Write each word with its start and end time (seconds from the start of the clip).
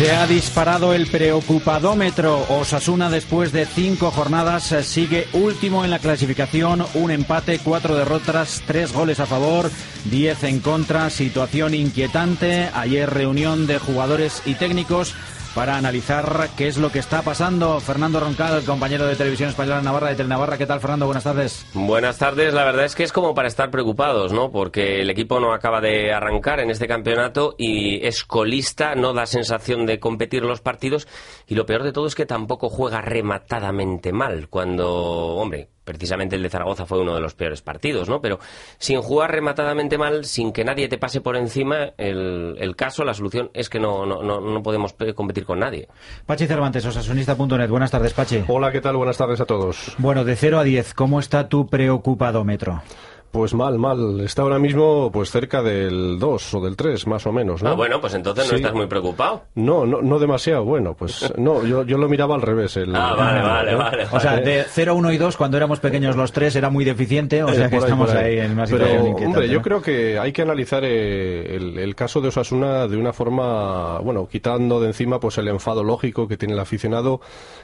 Se 0.00 0.12
ha 0.12 0.26
disparado 0.26 0.94
el 0.94 1.08
preocupadómetro. 1.08 2.46
Osasuna, 2.48 3.10
después 3.10 3.52
de 3.52 3.66
cinco 3.66 4.10
jornadas, 4.10 4.74
sigue 4.82 5.28
último 5.34 5.84
en 5.84 5.90
la 5.90 5.98
clasificación. 5.98 6.86
Un 6.94 7.10
empate, 7.10 7.60
cuatro 7.62 7.94
derrotas, 7.94 8.62
tres 8.66 8.94
goles 8.94 9.20
a 9.20 9.26
favor, 9.26 9.70
diez 10.06 10.42
en 10.44 10.60
contra. 10.60 11.10
Situación 11.10 11.74
inquietante. 11.74 12.70
Ayer 12.72 13.10
reunión 13.10 13.66
de 13.66 13.76
jugadores 13.76 14.40
y 14.46 14.54
técnicos 14.54 15.14
para 15.54 15.76
analizar 15.76 16.48
qué 16.56 16.68
es 16.68 16.78
lo 16.78 16.90
que 16.90 16.98
está 16.98 17.22
pasando. 17.22 17.80
Fernando 17.80 18.20
Roncal, 18.20 18.62
compañero 18.64 19.06
de 19.06 19.16
Televisión 19.16 19.48
Española 19.48 19.82
Navarra 19.82 20.08
de 20.08 20.16
Telenavarra. 20.16 20.58
¿Qué 20.58 20.66
tal, 20.66 20.80
Fernando? 20.80 21.06
Buenas 21.06 21.24
tardes. 21.24 21.66
Buenas 21.74 22.18
tardes. 22.18 22.54
La 22.54 22.64
verdad 22.64 22.84
es 22.84 22.94
que 22.94 23.02
es 23.02 23.12
como 23.12 23.34
para 23.34 23.48
estar 23.48 23.70
preocupados, 23.70 24.32
¿no? 24.32 24.50
Porque 24.50 25.00
el 25.00 25.10
equipo 25.10 25.40
no 25.40 25.52
acaba 25.52 25.80
de 25.80 26.12
arrancar 26.12 26.60
en 26.60 26.70
este 26.70 26.86
campeonato 26.86 27.54
y 27.58 28.06
es 28.06 28.24
colista, 28.24 28.94
no 28.94 29.12
da 29.12 29.26
sensación 29.26 29.86
de 29.86 29.98
competir 29.98 30.44
los 30.44 30.60
partidos 30.60 31.08
y 31.46 31.54
lo 31.54 31.66
peor 31.66 31.82
de 31.82 31.92
todo 31.92 32.06
es 32.06 32.14
que 32.14 32.26
tampoco 32.26 32.68
juega 32.68 33.00
rematadamente 33.00 34.12
mal 34.12 34.48
cuando, 34.48 34.88
hombre, 35.36 35.68
precisamente 35.90 36.36
el 36.36 36.42
de 36.42 36.50
Zaragoza 36.50 36.86
fue 36.86 37.00
uno 37.00 37.14
de 37.14 37.20
los 37.20 37.34
peores 37.34 37.62
partidos, 37.62 38.08
¿no? 38.08 38.20
Pero 38.20 38.38
sin 38.78 39.02
jugar 39.02 39.32
rematadamente 39.32 39.98
mal, 39.98 40.24
sin 40.24 40.52
que 40.52 40.64
nadie 40.64 40.88
te 40.88 40.98
pase 40.98 41.20
por 41.20 41.36
encima, 41.36 41.90
el, 41.96 42.74
caso, 42.76 43.04
la 43.04 43.12
solución 43.12 43.50
es 43.52 43.68
que 43.68 43.80
no, 43.80 44.06
no, 44.06 44.22
no, 44.22 44.62
podemos 44.62 44.94
competir 45.14 45.44
con 45.44 45.58
nadie. 45.58 45.88
Pachi 46.26 46.46
Cervantes, 46.46 46.86
osasunista.net. 46.86 47.68
Buenas 47.68 47.90
tardes, 47.90 48.12
Pachi. 48.12 48.44
Hola, 48.46 48.70
¿qué 48.70 48.80
tal? 48.80 48.96
Buenas 48.96 49.16
tardes 49.16 49.40
a 49.40 49.46
todos. 49.46 49.94
Bueno, 49.98 50.24
de 50.24 50.36
0 50.36 50.60
a 50.60 50.64
10, 50.64 50.94
¿cómo 50.94 51.18
está 51.18 51.48
tu 51.48 51.66
preocupadómetro? 51.66 52.82
Pues 53.30 53.54
mal, 53.54 53.78
mal. 53.78 54.20
Está 54.20 54.42
ahora 54.42 54.58
mismo 54.58 55.10
pues 55.12 55.30
cerca 55.30 55.62
del 55.62 56.18
2 56.18 56.54
o 56.54 56.60
del 56.60 56.74
3, 56.74 57.06
más 57.06 57.26
o 57.26 57.32
menos, 57.32 57.62
¿no? 57.62 57.70
Ah, 57.70 57.74
bueno, 57.74 58.00
pues 58.00 58.14
entonces 58.14 58.50
no 58.50 58.56
estás 58.56 58.74
muy 58.74 58.86
preocupado. 58.88 59.44
No, 59.54 59.86
no, 59.86 60.02
no 60.02 60.18
demasiado. 60.18 60.64
Bueno, 60.64 60.94
pues 60.94 61.32
no, 61.38 61.64
yo, 61.64 61.84
yo 61.84 61.96
lo 61.96 62.08
miraba 62.08 62.34
al 62.34 62.42
revés. 62.42 62.76
El, 62.76 62.94
ah, 62.96 63.14
vale, 63.14 63.40
vale, 63.40 63.74
vale, 63.76 64.06
O 64.10 64.18
sea, 64.18 64.36
de 64.38 64.64
0, 64.68 64.96
1 64.96 65.12
y 65.12 65.16
2, 65.18 65.36
cuando 65.36 65.56
éramos 65.56 65.78
pequeños 65.78 66.16
los 66.16 66.32
tres, 66.32 66.56
era 66.56 66.70
muy 66.70 66.84
deficiente, 66.84 67.44
o 67.44 67.52
sea 67.52 67.70
que 67.70 67.76
estamos 67.76 68.10
ahí, 68.10 68.38
en 68.38 68.56
Pero, 68.56 69.04
hombre, 69.04 69.48
yo 69.48 69.62
creo 69.62 69.80
que 69.80 70.18
hay 70.18 70.32
que 70.32 70.42
analizar 70.42 70.82
eh, 70.84 71.54
el, 71.56 71.94
caso 71.94 72.20
de 72.20 72.28
Osasuna 72.28 72.88
de 72.88 72.96
una 72.96 73.12
forma, 73.12 73.98
bueno, 74.00 74.26
quitando 74.26 74.80
de 74.80 74.88
encima 74.88 75.20
pues 75.20 75.38
el 75.38 75.48
enfado 75.48 75.84
lógico 75.84 76.26
que 76.26 76.36
tiene 76.36 76.54
el 76.54 76.60
aficionado 76.60 77.20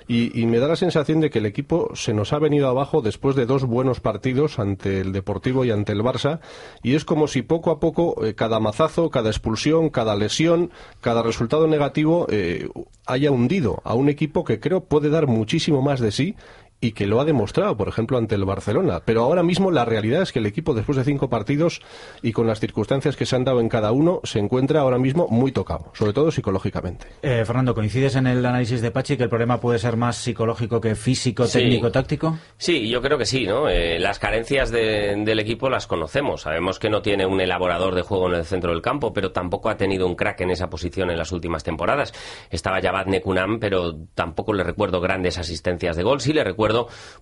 y, 0.06 0.40
y 0.40 0.46
me 0.46 0.58
da 0.58 0.68
la 0.68 0.76
sensación 0.76 1.20
de 1.20 1.30
que 1.30 1.38
el 1.38 1.46
equipo 1.46 1.90
se 1.94 2.12
nos 2.12 2.32
ha 2.32 2.38
venido 2.38 2.68
abajo 2.68 3.00
después 3.00 3.34
de 3.34 3.46
dos 3.46 3.64
buenos 3.64 4.00
partidos 4.00 4.58
ante 4.58 5.00
el 5.00 5.12
Deportivo 5.12 5.55
y 5.64 5.70
ante 5.70 5.92
el 5.92 6.02
Barça 6.02 6.40
y 6.82 6.94
es 6.94 7.04
como 7.04 7.28
si 7.28 7.42
poco 7.42 7.70
a 7.70 7.80
poco 7.80 8.24
eh, 8.24 8.34
cada 8.34 8.60
mazazo, 8.60 9.10
cada 9.10 9.30
expulsión, 9.30 9.90
cada 9.90 10.16
lesión, 10.16 10.70
cada 11.00 11.22
resultado 11.22 11.66
negativo 11.66 12.26
eh, 12.30 12.68
haya 13.06 13.30
hundido 13.30 13.80
a 13.84 13.94
un 13.94 14.08
equipo 14.08 14.44
que 14.44 14.60
creo 14.60 14.84
puede 14.84 15.10
dar 15.10 15.26
muchísimo 15.26 15.82
más 15.82 16.00
de 16.00 16.12
sí 16.12 16.36
y 16.80 16.92
que 16.92 17.06
lo 17.06 17.20
ha 17.20 17.24
demostrado, 17.24 17.76
por 17.76 17.88
ejemplo, 17.88 18.18
ante 18.18 18.34
el 18.34 18.44
Barcelona. 18.44 19.00
Pero 19.04 19.22
ahora 19.22 19.42
mismo 19.42 19.70
la 19.70 19.84
realidad 19.84 20.22
es 20.22 20.32
que 20.32 20.38
el 20.38 20.46
equipo, 20.46 20.74
después 20.74 20.96
de 20.96 21.04
cinco 21.04 21.28
partidos 21.28 21.80
y 22.22 22.32
con 22.32 22.46
las 22.46 22.60
circunstancias 22.60 23.16
que 23.16 23.26
se 23.26 23.36
han 23.36 23.44
dado 23.44 23.60
en 23.60 23.68
cada 23.68 23.92
uno, 23.92 24.20
se 24.24 24.38
encuentra 24.38 24.80
ahora 24.80 24.98
mismo 24.98 25.26
muy 25.28 25.52
tocado, 25.52 25.90
sobre 25.94 26.12
todo 26.12 26.30
psicológicamente. 26.30 27.06
Eh, 27.22 27.44
Fernando, 27.46 27.74
¿coincides 27.74 28.16
en 28.16 28.26
el 28.26 28.44
análisis 28.44 28.82
de 28.82 28.90
Pachi 28.90 29.16
que 29.16 29.24
el 29.24 29.28
problema 29.28 29.60
puede 29.60 29.78
ser 29.78 29.96
más 29.96 30.16
psicológico 30.16 30.80
que 30.80 30.94
físico, 30.94 31.46
técnico, 31.46 31.90
táctico? 31.90 32.38
Sí, 32.58 32.88
yo 32.88 33.00
creo 33.00 33.16
que 33.16 33.26
sí, 33.26 33.46
¿no? 33.46 33.68
Eh, 33.68 33.98
las 33.98 34.18
carencias 34.18 34.70
del 34.70 35.38
equipo 35.38 35.70
las 35.70 35.86
conocemos. 35.86 36.42
Sabemos 36.42 36.78
que 36.78 36.90
no 36.90 37.00
tiene 37.00 37.26
un 37.26 37.40
elaborador 37.40 37.94
de 37.94 38.02
juego 38.02 38.28
en 38.28 38.34
el 38.34 38.44
centro 38.44 38.72
del 38.72 38.82
campo, 38.82 39.12
pero 39.12 39.32
tampoco 39.32 39.70
ha 39.70 39.76
tenido 39.76 40.06
un 40.06 40.14
crack 40.14 40.42
en 40.42 40.50
esa 40.50 40.68
posición 40.68 41.10
en 41.10 41.18
las 41.18 41.32
últimas 41.32 41.64
temporadas. 41.64 42.12
Estaba 42.50 42.80
Javad 42.80 43.06
Nekunam, 43.06 43.58
pero 43.58 43.94
tampoco 44.14 44.52
le 44.52 44.62
recuerdo 44.62 45.00
grandes 45.00 45.38
asistencias 45.38 45.96
de 45.96 46.02
gol. 46.02 46.20
Sí 46.20 46.32
le 46.32 46.44
recuerdo 46.44 46.65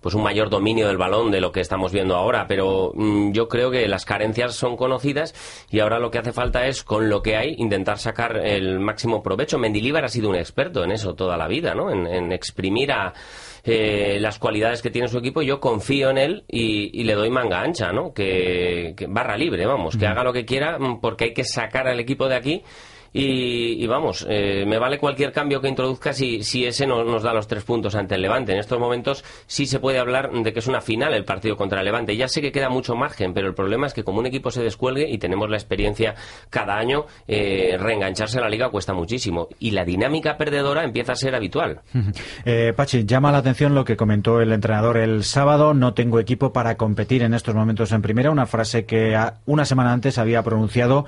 pues 0.01 0.15
un 0.15 0.23
mayor 0.23 0.49
dominio 0.49 0.87
del 0.87 0.97
balón 0.97 1.31
de 1.31 1.41
lo 1.41 1.51
que 1.51 1.61
estamos 1.61 1.91
viendo 1.91 2.15
ahora, 2.15 2.47
pero 2.47 2.91
mm, 2.93 3.31
yo 3.31 3.47
creo 3.47 3.71
que 3.71 3.87
las 3.87 4.05
carencias 4.05 4.55
son 4.55 4.75
conocidas 4.77 5.33
y 5.69 5.79
ahora 5.79 5.99
lo 5.99 6.11
que 6.11 6.19
hace 6.19 6.33
falta 6.33 6.67
es 6.67 6.83
con 6.83 7.09
lo 7.09 7.21
que 7.21 7.35
hay 7.35 7.55
intentar 7.57 7.97
sacar 7.97 8.37
el 8.37 8.79
máximo 8.79 9.21
provecho. 9.21 9.57
Mendilibar 9.57 10.05
ha 10.05 10.09
sido 10.09 10.29
un 10.29 10.35
experto 10.35 10.83
en 10.83 10.91
eso 10.91 11.15
toda 11.15 11.37
la 11.37 11.47
vida, 11.47 11.73
¿no? 11.73 11.91
En, 11.91 12.31
exprimir 12.31 12.91
a 12.91 13.13
eh, 13.63 14.17
las 14.19 14.39
cualidades 14.39 14.81
que 14.81 14.89
tiene 14.89 15.07
su 15.07 15.17
equipo, 15.17 15.41
yo 15.41 15.59
confío 15.59 16.09
en 16.09 16.17
él 16.17 16.43
y, 16.47 17.03
le 17.03 17.13
doy 17.13 17.29
manga 17.29 17.61
ancha, 17.61 17.91
¿no? 17.91 18.13
Que, 18.13 18.93
que 18.97 19.07
barra 19.07 19.37
libre, 19.37 19.65
vamos, 19.65 19.95
que 19.95 20.07
haga 20.07 20.23
lo 20.23 20.33
que 20.33 20.45
quiera 20.45 20.79
mm, 20.79 20.99
porque 20.99 21.25
hay 21.25 21.33
que 21.33 21.43
sacar 21.43 21.87
al 21.87 21.99
equipo 21.99 22.27
de 22.27 22.35
aquí 22.35 22.63
y, 23.17 23.87
vamos, 23.87 24.27
eh, 24.29 24.65
me 24.67 24.77
vale 24.77 24.97
cualquier 24.97 25.31
cambio 25.31 25.61
que 25.61 25.69
introduzca 25.69 26.11
si, 26.11 26.43
si 26.43 26.65
ese 26.65 26.85
no, 26.85 27.05
nos 27.05 27.23
da 27.23 27.33
los 27.33 27.47
tres 27.47 27.63
puntos 27.63 27.95
ante 27.95 28.15
el 28.15 28.21
Levante. 28.21 28.51
En 28.51 28.59
estos 28.59 28.77
momentos 28.77 29.23
sí 29.47 29.67
se 29.67 29.79
puede 29.79 29.99
hablar 29.99 30.31
de 30.31 30.51
que 30.51 30.59
es 30.59 30.67
una 30.67 30.81
final 30.81 31.13
el 31.13 31.23
partido 31.23 31.55
contra 31.55 31.79
el 31.79 31.85
Levante. 31.85 32.17
Ya 32.17 32.27
sé 32.27 32.41
que 32.41 32.51
queda 32.51 32.67
mucho 32.67 32.93
margen, 32.93 33.33
pero 33.33 33.47
el 33.47 33.53
problema 33.53 33.87
es 33.87 33.93
que 33.93 34.03
como 34.03 34.19
un 34.19 34.25
equipo 34.25 34.51
se 34.51 34.61
descuelgue 34.61 35.09
y 35.09 35.17
tenemos 35.17 35.49
la 35.49 35.55
experiencia 35.55 36.15
cada 36.49 36.75
año, 36.75 37.05
eh, 37.25 37.77
reengancharse 37.79 38.39
a 38.39 38.41
la 38.41 38.49
liga 38.49 38.69
cuesta 38.69 38.93
muchísimo. 38.93 39.47
Y 39.59 39.71
la 39.71 39.85
dinámica 39.85 40.35
perdedora 40.35 40.83
empieza 40.83 41.13
a 41.13 41.15
ser 41.15 41.35
habitual. 41.35 41.81
Eh, 42.45 42.73
Pachi, 42.75 43.05
llama 43.05 43.31
la 43.31 43.39
atención 43.39 43.73
lo 43.73 43.85
que 43.85 43.95
comentó 43.97 44.39
el 44.39 44.51
entrenador 44.51 44.97
el 44.97 45.23
sábado. 45.23 45.73
No 45.73 45.93
tengo 45.93 46.19
equipo 46.19 46.53
para 46.53 46.75
competir 46.75 47.23
en 47.23 47.33
estos 47.33 47.55
momentos 47.55 47.91
en 47.91 48.01
primera. 48.01 48.29
Una 48.29 48.45
frase 48.45 48.85
que 48.85 49.17
una 49.45 49.65
semana 49.65 49.93
antes 49.93 50.17
había 50.17 50.43
pronunciado 50.43 51.05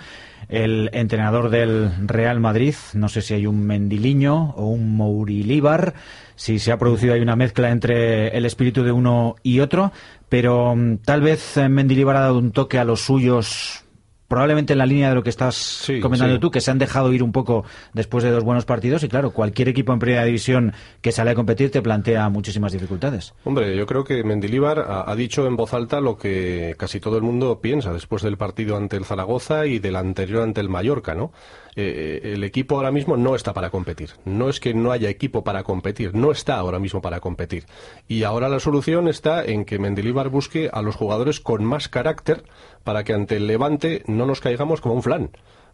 el 0.50 0.90
entrenador 0.94 1.50
del 1.50 1.92
Real 2.06 2.40
Madrid. 2.40 2.76
No 2.94 3.10
sé 3.10 3.22
si 3.22 3.34
hay 3.34 3.48
un 3.48 3.66
Mendiliño 3.66 4.52
o 4.52 4.68
un 4.68 4.96
Mourilíbar, 4.96 5.94
si 6.36 6.60
se 6.60 6.72
ha 6.72 6.78
producido 6.78 7.14
ahí 7.14 7.22
una 7.22 7.36
mezcla 7.36 7.72
entre 7.72 8.30
el 8.30 8.46
espíritu 8.46 8.84
de 8.84 8.92
uno 8.92 9.36
y 9.44 9.60
otro, 9.60 9.92
pero 10.30 10.76
mm, 10.76 10.98
tal 10.98 11.22
vez 11.22 11.58
eh, 11.58 11.70
Mendilibar 11.70 12.16
ha 12.18 12.22
dado 12.22 12.40
un 12.40 12.52
toque 12.52 12.78
a 12.80 12.84
los 12.84 13.02
suyos 13.02 13.84
probablemente 14.28 14.74
en 14.74 14.80
la 14.80 14.86
línea 14.86 15.10
de 15.10 15.16
lo 15.16 15.24
que 15.24 15.30
estás 15.30 15.90
comentando 16.02 16.40
tú, 16.40 16.52
que 16.52 16.62
se 16.62 16.72
han 16.72 16.78
dejado 16.78 17.14
ir 17.14 17.24
un 17.24 17.32
poco 17.32 17.64
después 17.94 18.24
de 18.24 18.32
dos 18.32 18.44
buenos 18.44 18.66
partidos 18.66 19.04
y 19.04 19.08
claro, 19.08 19.32
cualquier 19.32 19.70
equipo 19.70 19.94
en 19.94 20.00
primera 20.00 20.24
división 20.26 20.74
que 21.02 21.12
sale 21.12 21.32
a 21.32 21.36
competir 21.36 21.72
te 21.72 21.82
plantea 21.82 22.28
muchísimas 22.30 22.72
dificultades. 22.72 23.34
Hombre, 23.44 23.76
yo 23.76 23.86
creo 23.86 24.04
que 24.04 24.24
Mendilíbar 24.24 24.86
ha, 24.88 25.16
dicho 25.16 25.48
en 25.48 25.56
voz 25.56 25.74
alta 25.74 26.02
lo 26.02 26.18
que 26.18 26.76
casi 26.78 27.00
todo 27.00 27.18
el 27.18 27.24
mundo 27.24 27.60
piensa 27.62 27.94
después 27.94 28.22
del 28.22 28.38
partido 28.38 28.78
ante 28.78 28.98
el 28.98 29.06
Zaragoza 29.06 29.66
y 29.66 29.80
del 29.80 29.96
anterior 29.96 30.44
ante 30.44 30.62
el 30.62 30.70
Mallorca, 30.70 31.16
¿no? 31.16 31.32
Eh, 31.80 32.34
el 32.34 32.44
equipo 32.44 32.76
ahora 32.76 32.92
mismo 32.92 33.18
no 33.18 33.36
está 33.36 33.54
para 33.54 33.70
competir. 33.70 34.10
No 34.26 34.50
es 34.50 34.60
que 34.60 34.74
no 34.74 34.92
haya 34.92 35.10
equipo 35.10 35.44
para 35.44 35.62
competir, 35.62 36.16
no 36.16 36.32
está 36.32 36.58
ahora 36.58 36.80
mismo 36.80 37.02
para 37.02 37.20
competir. 37.20 37.66
Y 38.08 38.24
ahora 38.24 38.50
la 38.50 38.60
solución 38.60 39.08
está 39.08 39.46
en 39.46 39.64
que 39.64 39.78
Mendilibar 39.78 40.30
busque 40.30 40.72
a 40.74 40.82
los 40.82 40.96
jugadores 40.96 41.40
con 41.40 41.64
más 41.64 41.88
carácter 41.88 42.44
para 42.88 43.04
que 43.04 43.12
ante 43.12 43.36
el 43.36 43.48
Levante 43.48 44.02
no 44.08 44.26
nos 44.26 44.40
caigamos 44.40 44.80
como 44.80 44.96
un 44.96 45.04
flan. 45.04 45.32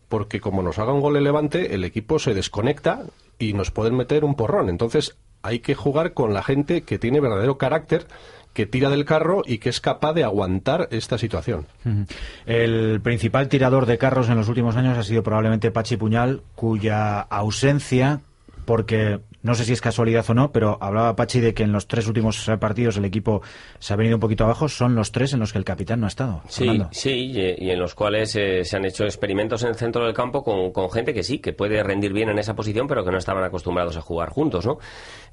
Porque 0.10 0.42
como 0.42 0.64
nos 0.64 0.80
haga 0.80 0.94
un 0.94 1.00
gol 1.00 1.16
el 1.16 1.24
Levante, 1.24 1.76
el 1.76 1.84
equipo 1.84 2.18
se 2.18 2.34
desconecta 2.34 3.04
y 3.38 3.54
nos 3.54 3.70
pueden 3.70 3.96
meter 3.96 4.26
un 4.26 4.34
porrón. 4.34 4.68
Entonces 4.68 5.16
hay 5.44 5.60
que 5.60 5.76
jugar 5.76 6.14
con 6.14 6.34
la 6.34 6.42
gente 6.42 6.82
que 6.82 6.98
tiene 6.98 7.20
verdadero 7.20 7.60
carácter 7.60 8.08
que 8.54 8.66
tira 8.66 8.90
del 8.90 9.06
carro 9.06 9.44
y 9.46 9.60
que 9.60 9.70
es 9.70 9.80
capaz 9.80 10.14
de 10.14 10.24
aguantar 10.24 10.88
esta 10.90 11.20
situación. 11.20 11.68
El 12.48 13.00
principal 13.02 13.48
tirador 13.48 13.86
de 13.86 14.00
carros 14.00 14.28
en 14.30 14.38
los 14.38 14.50
últimos 14.50 14.76
años 14.76 14.98
ha 14.98 15.04
sido 15.04 15.22
probablemente 15.22 15.70
Pachi 15.70 15.98
Puñal, 15.98 16.42
cuya 16.56 17.20
ausencia, 17.20 18.22
porque 18.66 19.20
no 19.44 19.56
sé 19.56 19.66
si 19.66 19.74
es 19.74 19.82
casualidad 19.82 20.26
o 20.30 20.34
no, 20.34 20.52
pero 20.52 20.78
hablaba 20.82 21.16
Pachi 21.16 21.42
de 21.42 21.54
que 21.54 21.64
en 21.64 21.74
los 21.74 21.88
tres 21.88 22.08
últimos 22.08 22.50
partidos 22.60 22.98
el 22.98 23.06
equipo 23.06 23.42
se 23.78 23.94
ha 23.94 23.98
venido 23.98 24.16
un 24.16 24.22
poquito 24.22 24.46
abajo. 24.46 24.70
Son 24.70 24.96
los 24.96 25.12
tres 25.12 25.34
en 25.34 25.42
los 25.42 25.52
que 25.52 25.60
el 25.60 25.66
capitán 25.66 26.00
no 26.00 26.06
ha 26.06 26.10
estado. 26.10 26.42
Sí, 26.48 26.82
sí, 26.92 27.32
y, 27.58 27.70
en 27.70 27.80
los 27.80 27.94
cuales 27.94 28.36
eh, 28.38 28.64
se 28.64 28.78
han 28.78 28.86
hecho 28.86 29.04
experimentos 29.04 29.64
en 29.64 29.70
el 29.70 29.76
centro 29.76 30.06
del 30.06 30.14
campo 30.14 30.44
con, 30.44 30.72
con, 30.72 30.90
gente 30.90 31.14
que 31.14 31.24
sí, 31.24 31.40
que 31.40 31.52
puede 31.52 31.84
rendir 31.84 32.14
bien 32.14 32.30
en 32.30 32.40
esa 32.40 32.56
posición, 32.56 32.88
pero 32.88 33.04
que 33.04 33.12
no 33.12 33.18
estaban 33.18 33.44
acostumbrados 33.44 33.98
a 33.98 34.02
jugar 34.02 34.30
juntos, 34.30 34.66
¿no? 34.66 34.80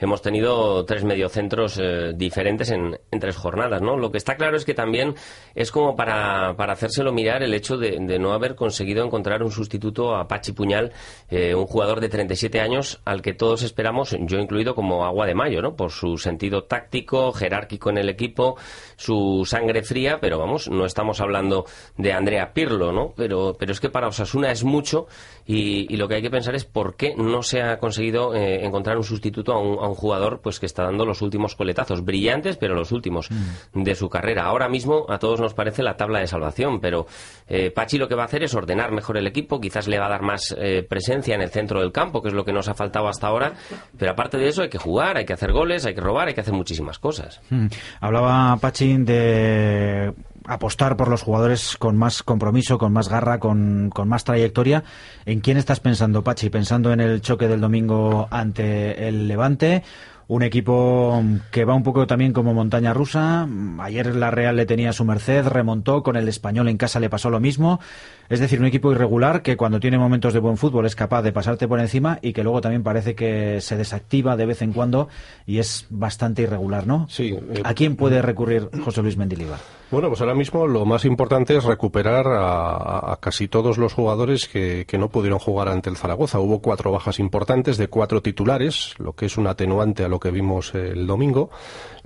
Hemos 0.00 0.22
tenido 0.22 0.84
tres 0.86 1.04
mediocentros 1.04 1.78
eh, 1.78 2.12
diferentes 2.14 2.70
en, 2.70 2.98
tres 3.20 3.36
jornadas, 3.36 3.82
¿no? 3.82 3.98
Lo 3.98 4.10
que 4.10 4.16
está 4.16 4.36
claro 4.36 4.56
es 4.56 4.64
que 4.64 4.72
también 4.72 5.14
es 5.54 5.70
como 5.70 5.94
para, 5.94 6.56
para 6.56 6.72
hacérselo 6.72 7.12
mirar 7.12 7.42
el 7.42 7.52
hecho 7.52 7.76
de, 7.76 7.98
de, 8.00 8.18
no 8.18 8.32
haber 8.32 8.54
conseguido 8.54 9.04
encontrar 9.04 9.42
un 9.42 9.50
sustituto 9.50 10.16
a 10.16 10.26
Pachi 10.26 10.52
Puñal, 10.52 10.92
eh, 11.28 11.54
un 11.54 11.66
jugador 11.66 12.00
de 12.00 12.08
37 12.08 12.60
años 12.60 13.02
al 13.04 13.20
que 13.20 13.34
todos 13.34 13.62
esperamos, 13.62 14.16
yo 14.20 14.38
incluido, 14.38 14.74
como 14.74 15.04
agua 15.04 15.26
de 15.26 15.34
mayo, 15.34 15.60
¿no? 15.60 15.76
Por 15.76 15.90
su 15.90 16.16
sentido 16.16 16.64
táctico, 16.64 17.32
jerárquico 17.32 17.90
en 17.90 17.98
el 17.98 18.08
equipo, 18.08 18.56
su 18.96 19.44
sangre 19.44 19.82
fría, 19.82 20.18
pero 20.18 20.38
vamos, 20.38 20.70
no 20.70 20.86
estamos 20.86 21.20
hablando 21.20 21.66
de 21.98 22.14
Andrea 22.14 22.54
Pirlo, 22.54 22.90
¿no? 22.90 23.12
Pero, 23.14 23.54
pero 23.58 23.72
es 23.72 23.80
que 23.80 23.90
para 23.90 24.08
Osasuna 24.08 24.50
es 24.50 24.64
mucho 24.64 25.08
y, 25.46 25.92
y 25.92 25.98
lo 25.98 26.08
que 26.08 26.14
hay 26.14 26.22
que 26.22 26.30
pensar 26.30 26.54
es 26.54 26.64
por 26.64 26.96
qué 26.96 27.14
no 27.16 27.42
se 27.42 27.60
ha 27.60 27.78
conseguido 27.78 28.34
eh, 28.34 28.64
encontrar 28.64 28.96
un 28.96 29.04
sustituto 29.04 29.52
a 29.52 29.60
un, 29.60 29.78
a 29.78 29.89
un, 29.90 29.94
jugador 29.94 30.40
pues 30.40 30.60
que 30.60 30.66
está 30.66 30.84
dando 30.84 31.04
los 31.04 31.22
últimos 31.22 31.54
coletazos, 31.54 32.04
brillantes, 32.04 32.56
pero 32.56 32.74
los 32.74 32.92
últimos 32.92 33.30
mm. 33.30 33.82
de 33.82 33.94
su 33.94 34.08
carrera. 34.08 34.44
Ahora 34.44 34.68
mismo 34.68 35.06
a 35.08 35.18
todos 35.18 35.40
nos 35.40 35.54
parece 35.54 35.82
la 35.82 35.96
tabla 35.96 36.20
de 36.20 36.26
salvación, 36.26 36.80
pero 36.80 37.06
eh, 37.48 37.70
Pachi 37.70 37.98
lo 37.98 38.08
que 38.08 38.14
va 38.14 38.22
a 38.22 38.26
hacer 38.26 38.42
es 38.42 38.54
ordenar 38.54 38.92
mejor 38.92 39.16
el 39.16 39.26
equipo, 39.26 39.60
quizás 39.60 39.88
le 39.88 39.98
va 39.98 40.06
a 40.06 40.10
dar 40.10 40.22
más 40.22 40.54
eh, 40.58 40.82
presencia 40.82 41.34
en 41.34 41.42
el 41.42 41.50
centro 41.50 41.80
del 41.80 41.92
campo, 41.92 42.22
que 42.22 42.28
es 42.28 42.34
lo 42.34 42.44
que 42.44 42.52
nos 42.52 42.68
ha 42.68 42.74
faltado 42.74 43.08
hasta 43.08 43.26
ahora, 43.26 43.54
pero 43.98 44.12
aparte 44.12 44.38
de 44.38 44.48
eso 44.48 44.62
hay 44.62 44.68
que 44.68 44.78
jugar, 44.78 45.16
hay 45.16 45.24
que 45.24 45.32
hacer 45.32 45.52
goles, 45.52 45.86
hay 45.86 45.94
que 45.94 46.00
robar, 46.00 46.28
hay 46.28 46.34
que 46.34 46.40
hacer 46.40 46.54
muchísimas 46.54 46.98
cosas. 46.98 47.40
Mm. 47.50 47.66
Hablaba 48.00 48.56
Pachi 48.56 48.96
de 48.98 50.12
apostar 50.50 50.96
por 50.96 51.08
los 51.08 51.22
jugadores 51.22 51.76
con 51.78 51.96
más 51.96 52.24
compromiso, 52.24 52.76
con 52.76 52.92
más 52.92 53.08
garra, 53.08 53.38
con, 53.38 53.90
con, 53.94 54.08
más 54.08 54.24
trayectoria. 54.24 54.82
¿En 55.24 55.40
quién 55.40 55.56
estás 55.56 55.78
pensando, 55.78 56.24
Pachi? 56.24 56.50
¿Pensando 56.50 56.92
en 56.92 57.00
el 57.00 57.20
choque 57.20 57.46
del 57.46 57.60
domingo 57.60 58.26
ante 58.32 59.06
el 59.06 59.28
Levante? 59.28 59.84
Un 60.26 60.42
equipo 60.42 61.22
que 61.50 61.64
va 61.64 61.74
un 61.74 61.84
poco 61.84 62.06
también 62.06 62.32
como 62.32 62.52
montaña 62.52 62.92
rusa. 62.92 63.48
Ayer 63.80 64.14
la 64.14 64.30
Real 64.32 64.56
le 64.56 64.66
tenía 64.66 64.90
a 64.90 64.92
su 64.92 65.04
merced, 65.04 65.46
remontó, 65.46 66.02
con 66.02 66.16
el 66.16 66.28
español 66.28 66.68
en 66.68 66.76
casa 66.76 67.00
le 67.00 67.10
pasó 67.10 67.30
lo 67.30 67.40
mismo. 67.40 67.80
Es 68.28 68.40
decir, 68.40 68.60
un 68.60 68.66
equipo 68.66 68.90
irregular 68.92 69.42
que 69.42 69.56
cuando 69.56 69.78
tiene 69.78 69.98
momentos 69.98 70.32
de 70.32 70.40
buen 70.40 70.56
fútbol 70.56 70.86
es 70.86 70.96
capaz 70.96 71.22
de 71.22 71.32
pasarte 71.32 71.68
por 71.68 71.80
encima 71.80 72.18
y 72.22 72.32
que 72.32 72.42
luego 72.42 72.60
también 72.60 72.82
parece 72.82 73.14
que 73.14 73.60
se 73.60 73.76
desactiva 73.76 74.36
de 74.36 74.46
vez 74.46 74.62
en 74.62 74.72
cuando 74.72 75.08
y 75.46 75.58
es 75.58 75.86
bastante 75.90 76.42
irregular, 76.42 76.86
¿no? 76.86 77.06
Sí. 77.08 77.36
Eh, 77.52 77.62
¿A 77.64 77.74
quién 77.74 77.96
puede 77.96 78.22
recurrir 78.22 78.68
José 78.84 79.02
Luis 79.02 79.16
Mendilibar? 79.16 79.58
Bueno, 79.90 80.06
pues 80.06 80.20
ahora 80.20 80.36
mismo 80.36 80.68
lo 80.68 80.84
más 80.86 81.04
importante 81.04 81.56
es 81.56 81.64
recuperar 81.64 82.28
a, 82.28 83.12
a 83.12 83.16
casi 83.20 83.48
todos 83.48 83.76
los 83.76 83.92
jugadores 83.92 84.46
que, 84.46 84.84
que, 84.86 84.98
no 84.98 85.08
pudieron 85.08 85.40
jugar 85.40 85.68
ante 85.68 85.90
el 85.90 85.96
Zaragoza. 85.96 86.38
Hubo 86.38 86.60
cuatro 86.60 86.92
bajas 86.92 87.18
importantes 87.18 87.76
de 87.76 87.88
cuatro 87.88 88.22
titulares, 88.22 88.94
lo 88.98 89.14
que 89.14 89.26
es 89.26 89.36
un 89.36 89.48
atenuante 89.48 90.04
a 90.04 90.08
lo 90.08 90.20
que 90.20 90.30
vimos 90.30 90.76
el 90.76 91.08
domingo. 91.08 91.50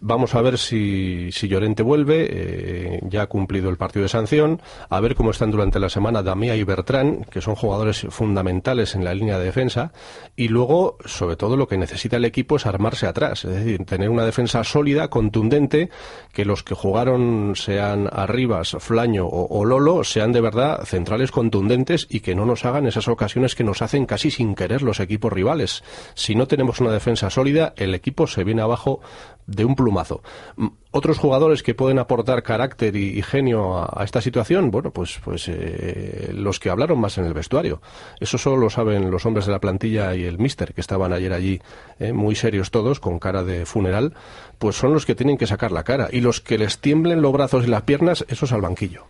Vamos 0.06 0.34
a 0.34 0.42
ver 0.42 0.58
si, 0.58 1.32
si 1.32 1.48
Llorente 1.48 1.82
vuelve, 1.82 2.26
eh, 2.28 3.00
ya 3.08 3.22
ha 3.22 3.26
cumplido 3.26 3.70
el 3.70 3.78
partido 3.78 4.02
de 4.02 4.10
sanción, 4.10 4.60
a 4.90 5.00
ver 5.00 5.14
cómo 5.14 5.30
están 5.30 5.50
durante 5.50 5.80
la 5.80 5.88
semana 5.88 6.22
Damía 6.22 6.54
y 6.56 6.62
Bertrán, 6.62 7.24
que 7.30 7.40
son 7.40 7.54
jugadores 7.54 8.06
fundamentales 8.10 8.94
en 8.94 9.02
la 9.02 9.14
línea 9.14 9.38
de 9.38 9.46
defensa, 9.46 9.94
y 10.36 10.48
luego, 10.48 10.98
sobre 11.06 11.36
todo, 11.36 11.56
lo 11.56 11.66
que 11.68 11.78
necesita 11.78 12.18
el 12.18 12.26
equipo 12.26 12.56
es 12.56 12.66
armarse 12.66 13.06
atrás, 13.06 13.46
es 13.46 13.54
decir, 13.54 13.86
tener 13.86 14.10
una 14.10 14.26
defensa 14.26 14.62
sólida, 14.62 15.08
contundente, 15.08 15.88
que 16.34 16.44
los 16.44 16.62
que 16.62 16.74
jugaron, 16.74 17.56
sean 17.56 18.10
Arribas, 18.12 18.76
Flaño 18.80 19.24
o, 19.24 19.58
o 19.58 19.64
Lolo, 19.64 20.04
sean 20.04 20.32
de 20.32 20.42
verdad 20.42 20.84
centrales 20.84 21.30
contundentes 21.30 22.06
y 22.10 22.20
que 22.20 22.34
no 22.34 22.44
nos 22.44 22.66
hagan 22.66 22.86
esas 22.86 23.08
ocasiones 23.08 23.54
que 23.54 23.64
nos 23.64 23.80
hacen 23.80 24.04
casi 24.04 24.30
sin 24.30 24.54
querer 24.54 24.82
los 24.82 25.00
equipos 25.00 25.32
rivales. 25.32 25.82
Si 26.12 26.34
no 26.34 26.46
tenemos 26.46 26.78
una 26.82 26.90
defensa 26.90 27.30
sólida, 27.30 27.72
el 27.78 27.94
equipo 27.94 28.26
se 28.26 28.44
viene 28.44 28.60
abajo 28.60 29.00
de 29.46 29.64
un 29.64 29.74
plumazo. 29.94 30.22
Otros 30.90 31.18
jugadores 31.18 31.62
que 31.62 31.74
pueden 31.74 31.98
aportar 31.98 32.42
carácter 32.42 32.94
y, 32.94 33.20
genio 33.22 33.78
a, 33.78 34.04
esta 34.04 34.20
situación, 34.20 34.70
bueno, 34.70 34.92
pues, 34.92 35.20
pues 35.24 35.48
eh, 35.48 36.30
los 36.32 36.60
que 36.60 36.70
hablaron 36.70 37.00
más 37.00 37.18
en 37.18 37.24
el 37.24 37.34
vestuario. 37.34 37.80
Eso 38.20 38.38
solo 38.38 38.56
lo 38.56 38.70
saben 38.70 39.10
los 39.10 39.26
hombres 39.26 39.46
de 39.46 39.52
la 39.52 39.58
plantilla 39.58 40.14
y 40.14 40.24
el 40.24 40.38
mister, 40.38 40.72
que 40.72 40.80
estaban 40.80 41.12
ayer 41.12 41.32
allí 41.32 41.60
eh, 41.98 42.12
muy 42.12 42.36
serios 42.36 42.70
todos, 42.70 43.00
con 43.00 43.18
cara 43.18 43.42
de 43.42 43.66
funeral, 43.66 44.14
pues 44.58 44.76
son 44.76 44.92
los 44.92 45.04
que 45.04 45.14
tienen 45.14 45.36
que 45.36 45.46
sacar 45.46 45.72
la 45.72 45.82
cara. 45.82 46.08
Y 46.12 46.20
los 46.20 46.40
que 46.40 46.58
les 46.58 46.78
tiemblen 46.78 47.22
los 47.22 47.32
brazos 47.32 47.64
y 47.64 47.68
las 47.68 47.82
piernas, 47.82 48.24
eso 48.28 48.44
es 48.44 48.52
al 48.52 48.60
banquillo. 48.60 49.06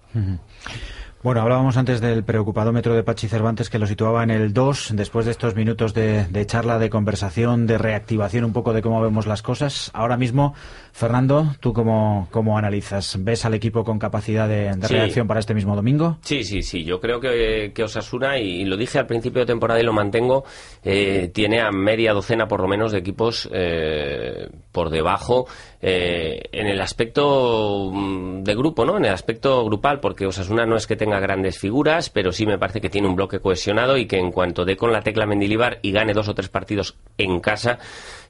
Bueno, 1.25 1.41
hablábamos 1.41 1.79
antes 1.79 2.03
del 2.03 2.23
preocupadómetro 2.23 2.95
de 2.95 3.03
Pachi 3.03 3.29
Cervantes 3.29 3.71
que 3.71 3.79
lo 3.79 3.87
situaba 3.87 4.23
en 4.23 4.31
el 4.31 4.53
2, 4.53 4.91
después 4.95 5.25
de 5.25 5.33
estos 5.33 5.55
minutos 5.57 5.95
de, 5.95 6.27
de, 6.27 6.45
charla, 6.45 6.79
de 6.79 6.91
conversación, 6.91 7.67
de 7.67 7.79
reactivación 7.79 8.45
un 8.45 8.53
poco 8.53 8.75
de 8.75 8.83
cómo 8.83 9.01
vemos 9.01 9.27
las 9.27 9.41
cosas. 9.41 9.91
Ahora 9.95 10.19
mismo, 10.19 10.53
Fernando, 10.93 11.55
¿tú 11.61 11.73
cómo, 11.73 12.29
cómo 12.31 12.59
analizas? 12.59 13.17
¿Ves 13.25 13.47
al 13.47 13.55
equipo 13.55 13.85
con 13.85 13.99
capacidad 13.99 14.47
de, 14.47 14.77
de 14.77 14.87
sí. 14.87 14.93
reacción 14.93 15.27
para 15.27 15.41
este 15.41 15.55
mismo 15.55 15.75
domingo? 15.75 16.19
Sí, 16.21 16.45
sí, 16.45 16.61
sí. 16.61 16.85
Yo 16.85 17.01
creo 17.01 17.21
que, 17.21 17.73
que 17.75 17.85
Osasuna, 17.85 18.39
y 18.39 18.67
lo 18.67 18.77
dije 18.77 18.99
al 18.99 19.07
principio 19.07 19.41
de 19.41 19.47
temporada 19.47 19.81
y 19.81 19.83
lo 19.83 19.95
mantengo, 19.95 20.45
eh, 20.83 21.31
tiene 21.33 21.63
a 21.63 21.71
media 21.71 22.13
docena 22.13 22.47
por 22.47 22.61
lo 22.61 22.69
menos 22.69 22.93
de 22.93 22.99
equipos 22.99 23.49
eh, 23.51 24.47
por 24.71 24.91
debajo 24.91 25.47
eh, 25.87 26.49
en 26.51 26.67
el 26.67 26.81
aspecto 26.81 27.91
mm, 27.93 28.43
de 28.43 28.55
grupo, 28.55 28.87
¿no? 28.87 28.97
En 28.97 29.05
el 29.05 29.13
aspecto 29.13 29.63
grupal, 29.67 30.01
porque 30.01 30.25
Osasuna 30.25 30.65
no 30.65 30.77
es 30.77 30.87
que 30.87 30.97
tenga 30.97 31.21
grandes 31.21 31.59
figuras, 31.59 32.09
pero 32.09 32.33
sí 32.33 32.47
me 32.47 32.57
parece 32.57 32.81
que 32.81 32.89
tiene 32.89 33.07
un 33.07 33.15
bloque 33.15 33.39
cohesionado 33.39 33.99
y 33.99 34.07
que 34.07 34.17
en 34.19 34.33
cuanto 34.33 34.65
dé 34.65 34.79
con 34.79 34.95
la 34.95 35.03
tecla 35.03 35.27
Mendilibar 35.27 35.81
y 35.83 35.93
gane 35.93 36.15
dos 36.15 36.29
o 36.29 36.35
tres 36.35 36.49
partidos 36.49 36.97
en 37.19 37.39
casa, 37.39 37.79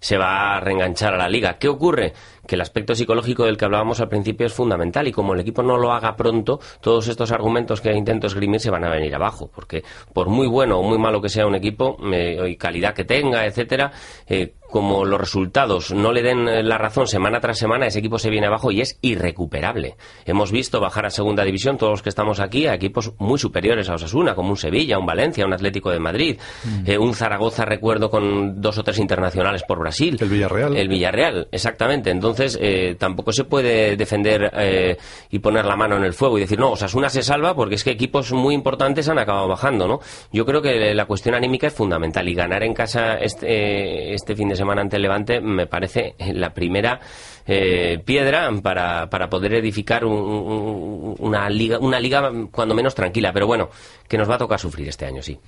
se 0.00 0.18
va 0.18 0.56
a 0.56 0.60
reenganchar 0.60 1.14
a 1.14 1.16
la 1.16 1.28
liga. 1.28 1.56
¿Qué 1.56 1.68
ocurre? 1.68 2.12
Que 2.46 2.56
el 2.56 2.61
aspecto 2.61 2.94
psicológico 2.94 3.44
del 3.44 3.56
que 3.56 3.64
hablábamos 3.64 4.00
al 4.00 4.08
principio 4.08 4.46
es 4.46 4.52
fundamental 4.52 5.08
y 5.08 5.12
como 5.12 5.35
el 5.35 5.41
equipo 5.41 5.62
no 5.62 5.76
lo 5.76 5.93
haga 5.93 6.17
pronto, 6.17 6.61
todos 6.81 7.08
estos 7.08 7.32
argumentos 7.32 7.81
que 7.81 7.93
intento 7.93 8.26
esgrimir 8.26 8.61
se 8.61 8.70
van 8.70 8.85
a 8.85 8.91
venir 8.91 9.14
abajo, 9.14 9.50
porque 9.55 9.82
por 10.12 10.29
muy 10.29 10.46
bueno 10.46 10.79
o 10.79 10.82
muy 10.82 10.99
malo 10.99 11.20
que 11.20 11.29
sea 11.29 11.46
un 11.46 11.55
equipo 11.55 11.96
eh, 12.12 12.50
y 12.50 12.56
calidad 12.56 12.94
que 12.94 13.05
tenga, 13.05 13.46
etcétera, 13.46 13.93
eh, 14.26 14.55
como 14.75 15.05
los 15.05 15.20
resultados 15.20 15.93
no 15.93 16.12
le 16.12 16.20
den 16.20 16.69
la 16.69 16.79
razón 16.79 17.06
semana 17.06 17.38
tras 17.38 17.58
semana, 17.58 17.87
ese 17.87 18.00
equipo 18.00 18.19
se 18.19 18.29
viene 18.29 18.49
abajo 18.49 18.73
y 18.73 18.81
es 18.81 18.99
irrecuperable. 19.02 19.94
Hemos 20.25 20.50
visto 20.50 20.81
bajar 20.81 21.06
a 21.06 21.11
segunda 21.11 21.44
división 21.44 21.79
todos 21.79 21.93
los 21.93 22.02
que 22.02 22.08
estamos 22.08 22.40
aquí 22.40 22.67
a 22.67 22.75
equipos 22.75 23.12
muy 23.19 23.38
superiores 23.38 23.88
a 23.88 23.94
Osasuna, 23.94 24.35
como 24.35 24.50
un 24.50 24.56
Sevilla, 24.56 24.99
un 24.99 25.06
Valencia, 25.06 25.47
un 25.47 25.52
Atlético 25.52 25.93
de 25.93 26.00
Madrid, 26.00 26.40
mm. 26.64 26.90
eh, 26.90 26.99
un 26.99 27.14
Zaragoza, 27.14 27.64
recuerdo, 27.64 28.11
con 28.11 28.61
dos 28.61 28.76
o 28.79 28.82
tres 28.82 28.99
internacionales 28.99 29.62
por 29.62 29.79
Brasil. 29.79 30.17
El 30.20 30.29
Villarreal. 30.29 30.76
El 30.76 30.88
Villarreal, 30.88 31.47
exactamente. 31.52 32.11
Entonces, 32.11 32.33
eh, 32.40 32.96
tampoco 32.98 33.32
se 33.32 33.44
puede 33.44 33.96
defender 33.96 34.50
eh, 34.54 34.96
y 35.31 35.38
poner 35.38 35.64
la 35.64 35.76
mano 35.76 35.96
en 35.96 36.04
el 36.04 36.12
fuego 36.12 36.38
y 36.38 36.42
decir, 36.42 36.58
no, 36.58 36.72
Osasuna 36.72 37.08
se 37.08 37.22
salva 37.22 37.54
porque 37.54 37.76
es 37.76 37.84
que 37.84 37.90
equipos 37.90 38.32
muy 38.32 38.54
importantes 38.54 39.09
han 39.09 39.18
acabado 39.18 39.49
bajando, 39.49 39.87
¿no? 39.88 40.00
Yo 40.32 40.44
creo 40.44 40.62
que 40.62 40.94
la 40.94 41.06
cuestión 41.06 41.35
anímica 41.35 41.66
es 41.66 41.75
fundamental 41.75 42.28
y 42.28 42.35
ganar 42.35 42.62
en 42.62 42.75
casa 42.75 43.14
este, 43.14 44.14
este 44.14 44.37
fin 44.37 44.49
de 44.49 44.56
semana 44.56 44.82
ante 44.82 44.97
el 44.97 45.02
Levante 45.02 45.40
me 45.40 45.66
parece 45.66 46.14
la 46.32 46.52
primera 46.52 47.00
eh, 47.46 48.00
piedra 48.04 48.50
para, 48.62 49.10
para 49.10 49.28
poder 49.28 49.54
edificar 49.54 50.04
un, 50.04 50.14
un, 50.14 51.14
una, 51.18 51.48
liga, 51.50 51.78
una 51.78 52.00
liga 52.00 52.30
cuando 52.50 52.74
menos 52.74 52.94
tranquila. 52.94 53.32
Pero 53.32 53.46
bueno, 53.46 53.68
que 54.08 54.18
nos 54.18 54.28
va 54.28 54.36
a 54.36 54.38
tocar 54.38 54.58
sufrir 54.58 54.88
este 54.88 55.06
año, 55.06 55.22
sí. 55.22 55.38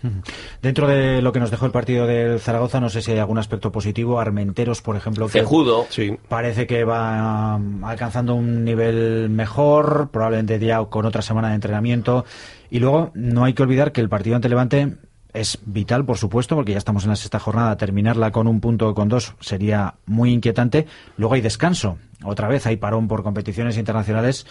Dentro 0.61 0.87
de 0.87 1.23
lo 1.23 1.33
que 1.33 1.41
nos 1.41 1.51
dejó 1.51 1.67
el 1.67 1.73
partido 1.73 2.07
del 2.07 2.41
Zaragoza, 2.41 2.81
no 2.81 2.91
sé 2.91 3.03
si 3.03 3.13
hay 3.13 3.19
algún 3.19 3.39
aspecto 3.39 3.73
positivo. 3.73 4.21
Armenteros, 4.21 4.83
por 4.83 4.97
ejemplo, 4.97 5.27
que 5.27 5.41
Cejudo. 5.41 5.87
Sí. 5.89 6.17
parece 6.29 6.67
que 6.67 6.85
va 6.85 7.55
alcanzando 7.83 8.35
un 8.35 8.65
nivel 8.65 9.29
mejor, 9.31 10.11
probablemente 10.11 10.59
ya 10.59 10.85
con 10.85 11.07
otra 11.07 11.23
semana 11.23 11.49
de 11.49 11.55
entrenamiento. 11.55 12.25
Y 12.71 12.81
luego 12.81 13.11
no 13.15 13.45
hay 13.45 13.55
que 13.55 13.63
olvidar 13.63 13.93
que 13.93 14.01
el 14.01 14.09
partido 14.09 14.37
ante 14.37 14.49
Levante 14.49 14.97
es 15.37 15.59
vital, 15.65 16.05
por 16.05 16.19
supuesto, 16.19 16.55
porque 16.55 16.73
ya 16.73 16.79
estamos 16.79 17.05
en 17.05 17.11
la 17.11 17.17
sexta 17.17 17.39
jornada. 17.39 17.77
Terminarla 17.77 18.33
con 18.33 18.49
un 18.49 18.61
punto 18.61 18.89
o 18.89 18.95
con 18.95 19.09
dos 19.09 19.35
sería 19.41 19.95
muy 20.07 20.33
inquietante. 20.33 20.87
Luego 21.17 21.35
hay 21.35 21.41
descanso. 21.41 21.99
Otra 22.25 22.49
vez 22.49 22.67
hay 22.67 22.77
parón 22.77 23.09
por 23.09 23.23
competiciones 23.23 23.77
internacionales. 23.77 24.47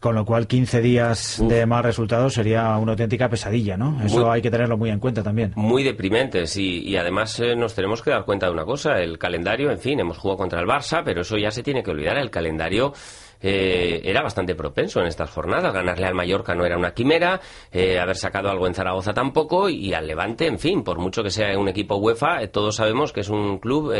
Con 0.00 0.16
lo 0.16 0.24
cual, 0.24 0.48
15 0.48 0.80
días 0.80 1.38
Uf. 1.38 1.48
de 1.48 1.64
mal 1.64 1.84
resultados 1.84 2.34
sería 2.34 2.76
una 2.76 2.90
auténtica 2.90 3.28
pesadilla, 3.28 3.76
¿no? 3.76 4.02
Eso 4.04 4.22
muy, 4.22 4.30
hay 4.30 4.42
que 4.42 4.50
tenerlo 4.50 4.76
muy 4.76 4.90
en 4.90 4.98
cuenta 4.98 5.22
también. 5.22 5.52
Muy 5.54 5.84
deprimente, 5.84 6.48
sí. 6.48 6.82
Y 6.84 6.96
además 6.96 7.38
eh, 7.38 7.54
nos 7.54 7.76
tenemos 7.76 8.02
que 8.02 8.10
dar 8.10 8.24
cuenta 8.24 8.46
de 8.46 8.52
una 8.52 8.64
cosa. 8.64 8.98
El 8.98 9.16
calendario, 9.16 9.70
en 9.70 9.78
fin, 9.78 10.00
hemos 10.00 10.18
jugado 10.18 10.38
contra 10.38 10.58
el 10.58 10.66
Barça, 10.66 11.02
pero 11.04 11.20
eso 11.20 11.36
ya 11.36 11.52
se 11.52 11.62
tiene 11.62 11.84
que 11.84 11.92
olvidar. 11.92 12.18
El 12.18 12.30
calendario 12.30 12.92
eh, 13.42 14.00
era 14.04 14.22
bastante 14.22 14.54
propenso 14.54 15.00
en 15.00 15.06
estas 15.06 15.30
jornadas. 15.30 15.72
Ganarle 15.72 16.06
al 16.06 16.14
Mallorca 16.14 16.54
no 16.54 16.64
era 16.64 16.76
una 16.76 16.94
quimera, 16.94 17.40
eh, 17.70 17.98
haber 17.98 18.16
sacado 18.16 18.50
algo 18.50 18.66
en 18.66 18.74
Zaragoza 18.74 19.12
tampoco, 19.12 19.68
y 19.68 19.92
al 19.94 20.06
Levante, 20.06 20.46
en 20.46 20.58
fin, 20.58 20.82
por 20.82 20.98
mucho 20.98 21.22
que 21.22 21.30
sea 21.30 21.58
un 21.58 21.68
equipo 21.68 21.96
UEFA, 21.96 22.46
todos 22.48 22.76
sabemos 22.76 23.12
que 23.12 23.20
es 23.20 23.28
un 23.28 23.58
club 23.58 23.92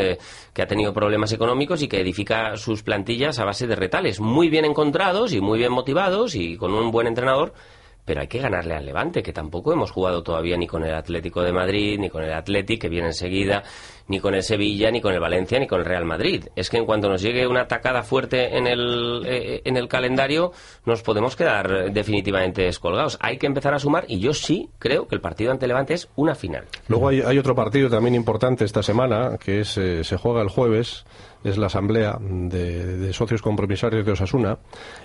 que 0.53 0.61
ha 0.61 0.67
tenido 0.67 0.93
problemas 0.93 1.31
económicos 1.33 1.81
y 1.81 1.87
que 1.87 1.99
edifica 1.99 2.55
sus 2.57 2.83
plantillas 2.83 3.39
a 3.39 3.45
base 3.45 3.67
de 3.67 3.75
retales 3.75 4.19
muy 4.19 4.49
bien 4.49 4.65
encontrados 4.65 5.33
y 5.33 5.41
muy 5.41 5.59
bien 5.59 5.71
motivados 5.71 6.35
y 6.35 6.57
con 6.57 6.73
un 6.73 6.91
buen 6.91 7.07
entrenador 7.07 7.53
pero 8.05 8.21
hay 8.21 8.27
que 8.27 8.39
ganarle 8.39 8.75
al 8.75 8.85
Levante, 8.85 9.23
que 9.23 9.31
tampoco 9.31 9.71
hemos 9.71 9.91
jugado 9.91 10.23
todavía 10.23 10.57
ni 10.57 10.67
con 10.67 10.83
el 10.83 10.93
Atlético 10.93 11.41
de 11.41 11.53
Madrid, 11.53 11.97
ni 11.99 12.09
con 12.09 12.23
el 12.23 12.33
Athletic, 12.33 12.81
que 12.81 12.89
viene 12.89 13.07
enseguida, 13.07 13.63
ni 14.07 14.19
con 14.19 14.35
el 14.35 14.43
Sevilla, 14.43 14.91
ni 14.91 15.01
con 15.01 15.13
el 15.13 15.19
Valencia, 15.19 15.59
ni 15.59 15.67
con 15.67 15.79
el 15.79 15.85
Real 15.85 16.05
Madrid. 16.05 16.45
Es 16.55 16.69
que 16.69 16.77
en 16.77 16.85
cuanto 16.85 17.09
nos 17.09 17.21
llegue 17.21 17.47
una 17.47 17.61
atacada 17.61 18.03
fuerte 18.03 18.57
en 18.57 18.67
el, 18.67 19.23
eh, 19.25 19.61
en 19.65 19.77
el 19.77 19.87
calendario, 19.87 20.51
nos 20.85 21.01
podemos 21.01 21.35
quedar 21.35 21.91
definitivamente 21.91 22.63
descolgados. 22.63 23.17
Hay 23.21 23.37
que 23.37 23.47
empezar 23.47 23.73
a 23.73 23.79
sumar, 23.79 24.05
y 24.07 24.19
yo 24.19 24.33
sí 24.33 24.69
creo 24.79 25.07
que 25.07 25.15
el 25.15 25.21
partido 25.21 25.51
ante 25.51 25.67
Levante 25.67 25.93
es 25.93 26.09
una 26.15 26.35
final. 26.35 26.65
Luego 26.87 27.09
hay, 27.09 27.37
otro 27.37 27.55
partido 27.55 27.89
también 27.89 28.15
importante 28.15 28.65
esta 28.65 28.83
semana, 28.83 29.37
que 29.37 29.61
es, 29.61 29.77
eh, 29.77 30.03
se 30.03 30.17
juega 30.17 30.41
el 30.41 30.49
jueves, 30.49 31.05
es 31.43 31.57
la 31.57 31.67
asamblea 31.67 32.17
de, 32.19 33.11
socios 33.13 33.41
compromisarios 33.41 34.05
de 34.05 34.11
Osasuna 34.11 34.57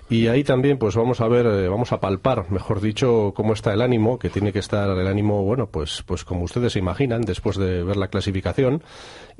y 0.09 0.28
ahí 0.28 0.45
también 0.45 0.78
pues 0.78 0.95
vamos 0.95 1.21
a 1.21 1.28
ver 1.28 1.47
eh, 1.47 1.69
vamos 1.69 1.93
a 1.93 2.00
palpar 2.00 2.50
mejor 2.50 2.81
dicho 2.81 3.33
cómo 3.35 3.52
está 3.52 3.73
el 3.73 3.83
ánimo 3.83 4.19
que 4.19 4.31
tiene 4.31 4.52
que 4.52 4.61
estar 4.61 4.88
el 4.88 5.07
ánimo 5.07 5.43
bueno 5.43 5.67
pues 5.67 6.02
pues 6.07 6.25
como 6.25 6.45
ustedes 6.45 6.73
se 6.73 6.78
imaginan 6.78 7.23
después 7.23 7.57
de 7.57 7.83
ver 7.83 7.97
la 7.97 8.09
clasificación 8.09 8.83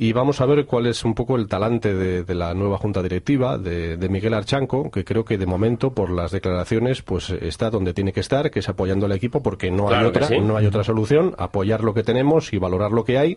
y 0.01 0.13
vamos 0.13 0.41
a 0.41 0.47
ver 0.47 0.65
cuál 0.65 0.87
es 0.87 1.05
un 1.05 1.15
poco 1.15 1.35
el 1.35 1.49
talante 1.49 1.93
de, 1.93 2.35
la 2.35 2.55
nueva 2.55 2.79
junta 2.79 3.03
directiva 3.03 3.59
de, 3.59 3.99
Miguel 4.09 4.33
Archanco 4.33 4.91
que 4.93 5.05
creo 5.05 5.25
que 5.25 5.37
de 5.37 5.45
momento 5.45 5.93
por 5.93 6.11
las 6.11 6.31
declaraciones 6.31 7.03
pues 7.03 7.31
está 7.31 7.69
donde 7.69 7.93
tiene 7.93 8.13
que 8.13 8.21
estar 8.21 8.51
que 8.53 8.61
es 8.61 8.69
apoyando 8.69 9.07
al 9.07 9.13
equipo 9.13 9.43
porque 9.43 9.73
no 9.73 9.91
hay 9.91 10.05
otra 10.05 10.29
no 10.41 10.57
hay 10.57 10.67
otra 10.67 10.85
solución 10.85 11.35
apoyar 11.37 11.83
lo 11.83 11.95
que 11.95 12.05
tenemos 12.05 12.53
y 12.53 12.59
valorar 12.59 12.93
lo 12.93 13.05
que 13.05 13.19
hay. 13.19 13.37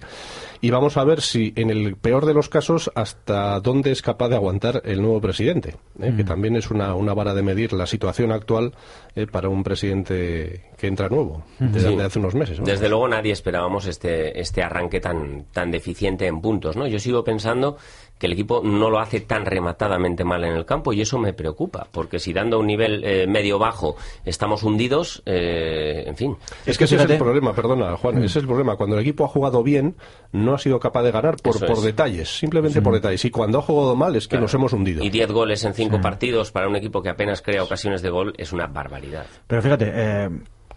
Y 0.64 0.70
vamos 0.70 0.96
a 0.98 1.04
ver 1.04 1.22
si 1.22 1.54
en 1.56 1.72
el 1.72 1.96
peor 1.96 2.28
de 2.28 2.36
los 2.36 2.48
casos 2.48 2.92
hasta 2.94 3.60
dónde 3.62 3.92
es 3.92 4.04
capaz 4.04 4.30
de 4.30 4.36
aguantar 4.36 4.84
el 4.86 5.02
nuevo 5.02 5.20
presidente, 5.20 5.76
¿eh? 6.00 6.14
que 6.16 6.24
también 6.24 6.56
es 6.56 6.70
una, 6.70 6.94
una, 6.94 7.16
vara 7.16 7.34
de 7.34 7.42
medir 7.42 7.74
la 7.74 7.88
situación 7.88 8.32
actual 8.32 8.74
eh, 9.16 9.26
para 9.26 9.50
un 9.50 9.64
presidente 9.64 10.70
que 10.78 10.86
entra 10.86 11.10
nuevo 11.10 11.44
desde 11.58 12.00
hace 12.04 12.20
unos 12.20 12.36
meses. 12.36 12.60
Desde 12.64 12.90
luego 12.90 13.08
nadie 13.08 13.32
esperábamos 13.32 13.88
este, 13.88 14.40
este 14.40 14.62
arranque 14.62 15.00
tan, 15.00 15.46
tan 15.52 15.72
deficiente 15.72 16.01
en 16.08 16.42
puntos. 16.42 16.76
¿no? 16.76 16.88
Yo 16.88 17.00
sigo 17.00 17.24
pensando 17.24 17.78
que 18.22 18.28
el 18.28 18.34
equipo 18.34 18.62
no 18.64 18.92
lo 18.92 19.00
hace 19.00 19.22
tan 19.22 19.46
rematadamente 19.48 20.24
mal 20.24 20.44
en 20.44 20.56
el 20.56 20.64
campo 20.64 20.94
y 20.94 21.02
eso 21.02 21.18
me 21.18 21.34
preocupa, 21.34 21.88
porque 21.92 22.20
si 22.20 22.34
dando 22.34 22.60
un 22.60 22.68
nivel 22.68 23.04
eh, 23.04 23.26
medio-bajo 23.26 23.96
estamos 24.24 24.62
hundidos, 24.62 25.24
eh, 25.26 26.04
en 26.06 26.16
fin. 26.16 26.38
Es, 26.68 26.78
que 26.78 26.84
ese 26.84 26.98
es 26.98 27.10
el 27.10 27.18
problema, 27.18 27.52
perdona, 27.54 27.98
Juan, 27.98 28.16
mm. 28.16 28.18
ese 28.20 28.26
es 28.28 28.44
el 28.44 28.46
problema. 28.46 28.76
Cuando 28.76 28.96
el 28.96 29.02
equipo 29.02 29.26
ha 29.26 29.28
jugado 29.28 29.64
bien, 29.64 29.96
no 30.34 30.54
ha 30.54 30.60
sido 30.60 30.80
capaz 30.80 31.02
de 31.02 31.12
ganar 31.12 31.38
por, 31.38 31.66
por 31.66 31.82
detalles, 31.82 32.30
simplemente 32.30 32.80
por 32.84 32.94
detalles. 32.94 33.26
Y 33.26 33.32
cuando 33.32 33.58
ha 33.58 33.64
jugado 33.64 33.96
mal 33.96 34.16
es 34.16 34.28
que 34.28 34.38
nos 34.38 34.54
hemos 34.54 34.72
hundido. 34.74 35.04
Y 35.04 35.10
10 35.10 35.32
goles 35.32 35.64
en 35.64 35.74
5 35.74 36.00
partidos 36.00 36.52
para 36.52 36.68
un 36.68 36.76
equipo 36.76 37.02
que 37.02 37.10
apenas 37.10 37.42
crea 37.42 37.64
ocasiones 37.64 38.04
de 38.04 38.12
gol 38.12 38.36
es 38.38 38.54
una 38.54 38.68
barbaridad. 38.68 39.26
Pero 39.48 39.64
fíjate, 39.64 39.92
eh, 39.96 40.30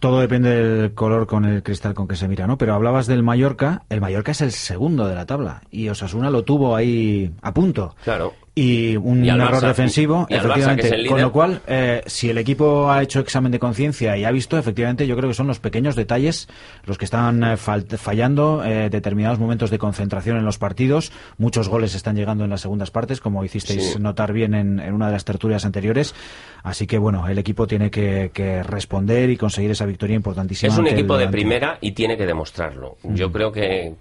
todo 0.04 0.20
depende 0.20 0.50
del 0.50 0.92
color 0.92 1.26
con 1.26 1.46
el 1.46 1.62
cristal 1.62 1.94
con 1.94 2.06
que 2.06 2.14
se 2.14 2.28
mira, 2.28 2.46
¿no? 2.46 2.58
Pero 2.58 2.74
hablabas 2.74 3.06
del 3.06 3.22
Mallorca, 3.22 3.84
el 3.88 4.02
Mallorca 4.02 4.32
es 4.32 4.42
el 4.42 4.52
segundo 4.52 5.06
de 5.06 5.14
la 5.14 5.24
tabla 5.24 5.62
y 5.70 5.88
Osasuna 5.88 6.28
lo 6.28 6.44
tuvo 6.44 6.76
ahí 6.76 7.32
a 7.40 7.54
punto. 7.54 7.96
Claro 8.04 8.34
y 8.56 8.96
un 8.96 9.24
error 9.28 9.60
defensivo, 9.60 10.26
efectivamente. 10.30 11.06
con 11.08 11.20
lo 11.20 11.32
cual, 11.32 11.60
eh, 11.66 12.02
si 12.06 12.30
el 12.30 12.38
equipo 12.38 12.88
ha 12.88 13.02
hecho 13.02 13.18
examen 13.18 13.50
de 13.50 13.58
conciencia 13.58 14.16
y 14.16 14.24
ha 14.24 14.30
visto, 14.30 14.56
efectivamente, 14.56 15.08
yo 15.08 15.16
creo 15.16 15.28
que 15.28 15.34
son 15.34 15.48
los 15.48 15.58
pequeños 15.58 15.96
detalles 15.96 16.48
los 16.84 16.96
que 16.96 17.04
están 17.04 17.42
eh, 17.42 17.56
fallando 17.56 18.62
eh, 18.64 18.90
determinados 18.90 19.40
momentos 19.40 19.70
de 19.70 19.78
concentración 19.78 20.36
en 20.36 20.44
los 20.44 20.58
partidos. 20.58 21.10
Muchos 21.36 21.68
goles 21.68 21.96
están 21.96 22.14
llegando 22.14 22.44
en 22.44 22.50
las 22.50 22.60
segundas 22.60 22.92
partes, 22.92 23.20
como 23.20 23.44
hicisteis 23.44 23.98
notar 23.98 24.32
bien 24.32 24.54
en, 24.54 24.80
una 24.92 25.06
de 25.06 25.12
las 25.12 25.24
tertulias 25.24 25.64
anteriores. 25.64 26.14
Así 26.62 26.86
que, 26.86 26.96
bueno, 26.96 27.26
el 27.28 27.38
equipo 27.38 27.66
tiene 27.66 27.90
que, 27.90 28.30
responder 28.62 29.30
y 29.30 29.36
conseguir 29.36 29.72
esa 29.72 29.84
victoria 29.84 30.14
importantísima. 30.14 30.72
Es 30.72 30.78
un 30.78 30.86
equipo 30.86 31.18
de 31.18 31.28
primera 31.28 31.78
y 31.80 31.92
tiene 31.92 32.16
que 32.16 32.24
demostrarlo. 32.24 32.96
Yo 33.02 33.32
creo 33.32 33.50
que, 33.50 33.94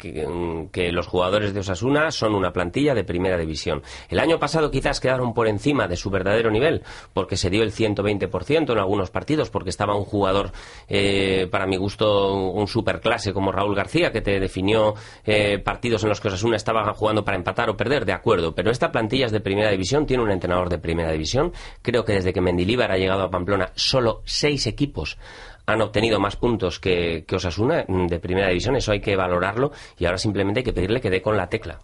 que 0.72 0.92
los 0.92 1.08
jugadores 1.08 1.54
de 1.54 1.62
Osasuna 1.62 2.12
son 2.12 2.36
una 2.36 2.54
plantilla 2.54 2.94
de 2.94 3.04
primera 3.04 3.38
división. 3.38 3.82
El 4.10 4.20
año 4.20 4.40
pasado 4.44 4.70
quizás 4.72 5.00
quedaron 5.00 5.34
por 5.34 5.48
encima 5.48 5.88
de 5.88 5.96
su 5.96 6.10
verdadero 6.10 6.52
nivel, 6.52 6.84
porque 7.14 7.38
se 7.38 7.50
dio 7.50 7.64
el 7.64 7.72
120% 7.72 8.74
en 8.74 8.78
algunos 8.78 9.10
partidos, 9.10 9.50
porque 9.50 9.70
estaba 9.70 9.96
un 9.96 10.04
jugador, 10.04 10.52
eh, 10.90 11.48
para 11.50 11.66
mi 11.66 11.78
gusto, 11.78 12.34
un 12.34 12.68
superclase 12.68 13.32
como 13.32 13.54
Raúl 13.54 13.74
García, 13.74 14.12
que 14.12 14.20
te 14.20 14.42
definió 14.42 14.96
eh, 15.24 15.60
partidos 15.60 16.04
en 16.04 16.10
los 16.10 16.20
que 16.20 16.28
Osasuna 16.28 16.58
estaba 16.58 16.94
jugando 16.94 17.24
para 17.24 17.38
empatar 17.38 17.70
o 17.70 17.78
perder, 17.78 18.04
de 18.04 18.12
acuerdo, 18.12 18.54
pero 18.54 18.70
esta 18.70 18.92
plantilla 18.92 19.28
es 19.28 19.32
de 19.32 19.40
primera 19.40 19.72
división, 19.72 20.06
tiene 20.06 20.24
un 20.24 20.32
entrenador 20.32 20.68
de 20.68 20.78
primera 20.78 21.14
división. 21.14 21.54
Creo 21.82 22.04
que 22.04 22.12
desde 22.12 22.34
que 22.34 22.42
Mendilíbar 22.42 22.92
ha 22.92 22.98
llegado 22.98 23.24
a 23.24 23.32
Pamplona, 23.32 23.72
solo 23.76 24.24
seis 24.26 24.68
equipos 24.68 25.18
han 25.66 25.82
obtenido 25.82 26.20
más 26.20 26.36
puntos 26.36 26.80
que, 26.80 27.26
Osasuna 27.34 27.86
de 27.88 28.20
primera 28.20 28.50
división, 28.50 28.76
eso 28.76 28.92
hay 28.92 29.00
que 29.00 29.16
valorarlo 29.16 29.72
y 29.98 30.06
ahora 30.06 30.18
simplemente 30.18 30.60
hay 30.60 30.64
que 30.64 30.74
pedirle 30.74 31.02
que 31.02 31.10
dé 31.10 31.22
con 31.22 31.36
la 31.36 31.48
tecla. 31.48 31.80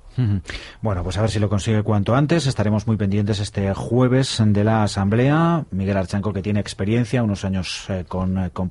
Bueno, 0.81 1.01
pues 1.03 1.17
a 1.17 1.21
ver 1.21 1.29
si 1.29 1.39
lo 1.39 1.48
consigue 1.48 1.81
cuanto 1.81 2.13
antes. 2.13 2.45
Estaremos 2.45 2.86
muy 2.88 2.98
pendientes 2.98 3.39
este 3.39 3.74
jueves 3.74 4.41
de 4.45 4.63
la 4.65 4.83
Asamblea. 4.83 5.65
Miguel 5.71 5.95
Archanco, 5.95 6.33
que 6.33 6.41
tiene 6.41 6.59
experiencia, 6.59 7.24
unos 7.24 7.45
años 7.45 7.86
eh, 7.89 8.03
con, 8.07 8.38
eh, 8.38 8.50
con 8.51 8.69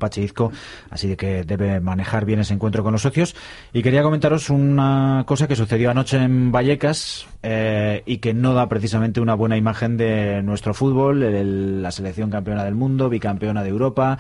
así 0.91 1.09
de 1.09 1.17
que 1.17 1.45
debe 1.45 1.81
manejar 1.81 2.25
bien 2.25 2.41
ese 2.41 2.55
encuentro 2.55 2.83
con 2.83 2.93
los 2.93 3.03
socios. 3.03 3.35
Y 3.73 3.83
quería 3.83 4.03
comentaros 4.03 4.51
una 4.51 5.25
cosa 5.27 5.49
que 5.49 5.57
sucedió 5.57 5.91
anoche 5.91 6.19
en 6.19 6.53
Vallecas 6.53 7.27
eh, 7.43 8.03
y 8.05 8.19
que 8.19 8.35
no 8.35 8.55
da 8.55 8.69
precisamente 8.69 9.21
una 9.21 9.35
buena 9.35 9.57
imagen 9.57 9.97
de 9.97 10.43
nuestro 10.43 10.75
fútbol, 10.75 11.83
la 11.83 11.91
selección 11.91 12.31
campeona 12.31 12.65
del 12.65 12.75
mundo, 12.75 13.09
bicampeona 13.09 13.63
de 13.63 13.71
Europa. 13.71 14.19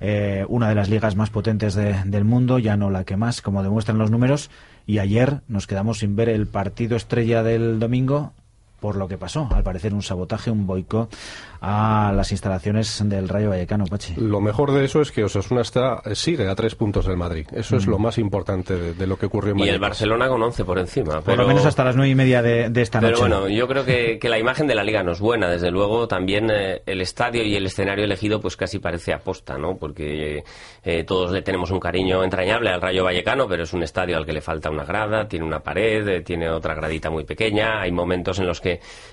Eh, 0.00 0.44
una 0.48 0.68
de 0.68 0.74
las 0.74 0.88
ligas 0.88 1.16
más 1.16 1.30
potentes 1.30 1.74
del 1.74 2.24
mundo, 2.24 2.58
ya 2.58 2.76
no 2.76 2.90
la 2.90 3.04
que 3.04 3.16
más, 3.16 3.42
como 3.42 3.62
demuestran 3.62 3.98
los 3.98 4.10
números. 4.10 4.50
Y 4.86 4.98
ayer 4.98 5.40
nos 5.48 5.66
quedamos 5.66 5.98
sin 5.98 6.16
ver 6.16 6.28
el 6.28 6.46
partido 6.46 6.96
estrella 6.96 7.42
del 7.42 7.78
domingo 7.78 8.32
por 8.80 8.96
lo 8.96 9.08
que 9.08 9.18
pasó. 9.18 9.48
Al 9.52 9.62
parecer 9.62 9.94
un 9.94 10.02
sabotaje, 10.02 10.50
un 10.50 10.66
boicot 10.66 11.14
a 11.60 12.12
las 12.14 12.32
instalaciones 12.32 13.02
del 13.08 13.28
Rayo 13.28 13.50
Vallecano, 13.50 13.86
Pachi. 13.86 14.14
Lo 14.16 14.40
mejor 14.40 14.72
de 14.72 14.84
eso 14.84 15.00
es 15.00 15.10
que 15.10 15.24
Osasuna 15.24 15.62
está, 15.62 16.02
sigue 16.14 16.48
a 16.48 16.54
tres 16.54 16.74
puntos 16.74 17.06
del 17.06 17.16
Madrid. 17.16 17.46
Eso 17.52 17.76
es 17.76 17.86
lo 17.86 17.98
más 17.98 18.18
importante 18.18 18.94
de, 18.94 19.06
lo 19.06 19.18
que 19.18 19.26
ocurrió 19.26 19.52
en 19.52 19.58
Vallecas. 19.58 19.72
Y 19.72 19.74
el 19.74 19.80
Barcelona 19.80 20.28
con 20.28 20.42
once 20.42 20.64
por 20.64 20.78
encima. 20.78 21.20
Por 21.20 21.36
lo 21.36 21.46
menos 21.46 21.64
hasta 21.64 21.84
las 21.84 21.96
nueve 21.96 22.10
y 22.10 22.14
media 22.14 22.42
de, 22.42 22.70
esta 22.80 23.00
noche. 23.00 23.14
Pero 23.14 23.20
bueno, 23.20 23.48
yo 23.48 23.66
creo 23.66 23.84
que, 23.84 24.18
la 24.26 24.38
imagen 24.38 24.66
de 24.66 24.74
la 24.74 24.82
Liga 24.82 25.02
no 25.02 25.12
es 25.12 25.20
buena. 25.20 25.48
Desde 25.48 25.70
luego 25.70 26.08
también 26.08 26.50
eh, 26.50 26.82
el 26.84 27.00
estadio 27.00 27.42
y 27.44 27.54
el 27.54 27.66
escenario 27.66 28.04
elegido 28.04 28.40
pues 28.40 28.56
casi 28.56 28.78
parece 28.78 29.12
aposta, 29.12 29.56
¿no? 29.56 29.76
Porque 29.76 30.42
eh, 30.82 31.04
todos 31.04 31.30
le 31.30 31.42
tenemos 31.42 31.70
un 31.70 31.80
cariño 31.80 32.24
entrañable 32.24 32.70
al 32.70 32.80
Rayo 32.80 33.04
Vallecano, 33.04 33.46
pero 33.48 33.62
es 33.62 33.72
un 33.72 33.82
estadio 33.82 34.16
al 34.16 34.26
que 34.26 34.32
le 34.32 34.40
falta 34.40 34.70
una 34.70 34.84
grada, 34.84 35.28
tiene 35.28 35.44
una 35.44 35.60
pared, 35.60 36.06
eh, 36.08 36.20
tiene 36.22 36.50
otra 36.50 36.74
gradita 36.74 37.08
muy 37.08 37.24
pequeña. 37.24 37.80
Hay 37.80 37.92
momentos 37.92 38.38
en 38.38 38.46
los 38.46 38.60
que 38.60 38.65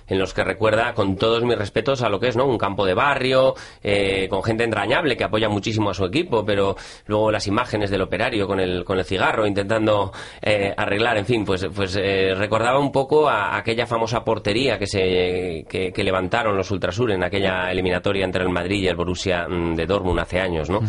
en 0.07 0.19
los 0.19 0.33
que 0.33 0.43
recuerda 0.43 0.93
con 0.93 1.15
todos 1.15 1.43
mis 1.43 1.57
respetos 1.57 2.01
a 2.01 2.09
lo 2.09 2.19
que 2.19 2.27
es, 2.27 2.35
¿no? 2.35 2.45
Un 2.45 2.57
campo 2.57 2.85
de 2.85 2.93
barrio, 2.93 3.55
eh, 3.83 4.27
con 4.29 4.43
gente 4.43 4.63
entrañable 4.63 5.15
que 5.15 5.23
apoya 5.23 5.49
muchísimo 5.49 5.89
a 5.89 5.93
su 5.93 6.05
equipo, 6.05 6.45
pero 6.45 6.75
luego 7.07 7.31
las 7.31 7.47
imágenes 7.47 7.89
del 7.89 8.01
operario 8.01 8.47
con 8.47 8.59
el, 8.59 8.83
con 8.83 8.97
el 8.97 9.05
cigarro 9.05 9.47
intentando 9.47 10.11
eh, 10.41 10.73
arreglar, 10.75 11.17
en 11.17 11.25
fin, 11.25 11.45
pues, 11.45 11.67
pues 11.73 11.97
eh, 11.99 12.33
recordaba 12.35 12.79
un 12.79 12.91
poco 12.91 13.29
a, 13.29 13.57
aquella 13.57 13.85
famosa 13.85 14.23
portería 14.23 14.77
que 14.77 14.87
se 14.87 15.65
que, 15.67 16.03
levantaron 16.03 16.57
los 16.57 16.69
Ultrasur 16.69 17.11
en 17.11 17.23
aquella 17.23 17.71
eliminatoria 17.71 18.25
entre 18.25 18.43
el 18.43 18.49
Madrid 18.49 18.83
y 18.83 18.87
el 18.87 18.95
Borussia 18.97 19.47
mm, 19.47 19.73
de 19.73 19.85
Dortmund 19.85 20.19
hace 20.19 20.41
años, 20.41 20.69
¿no? 20.69 20.81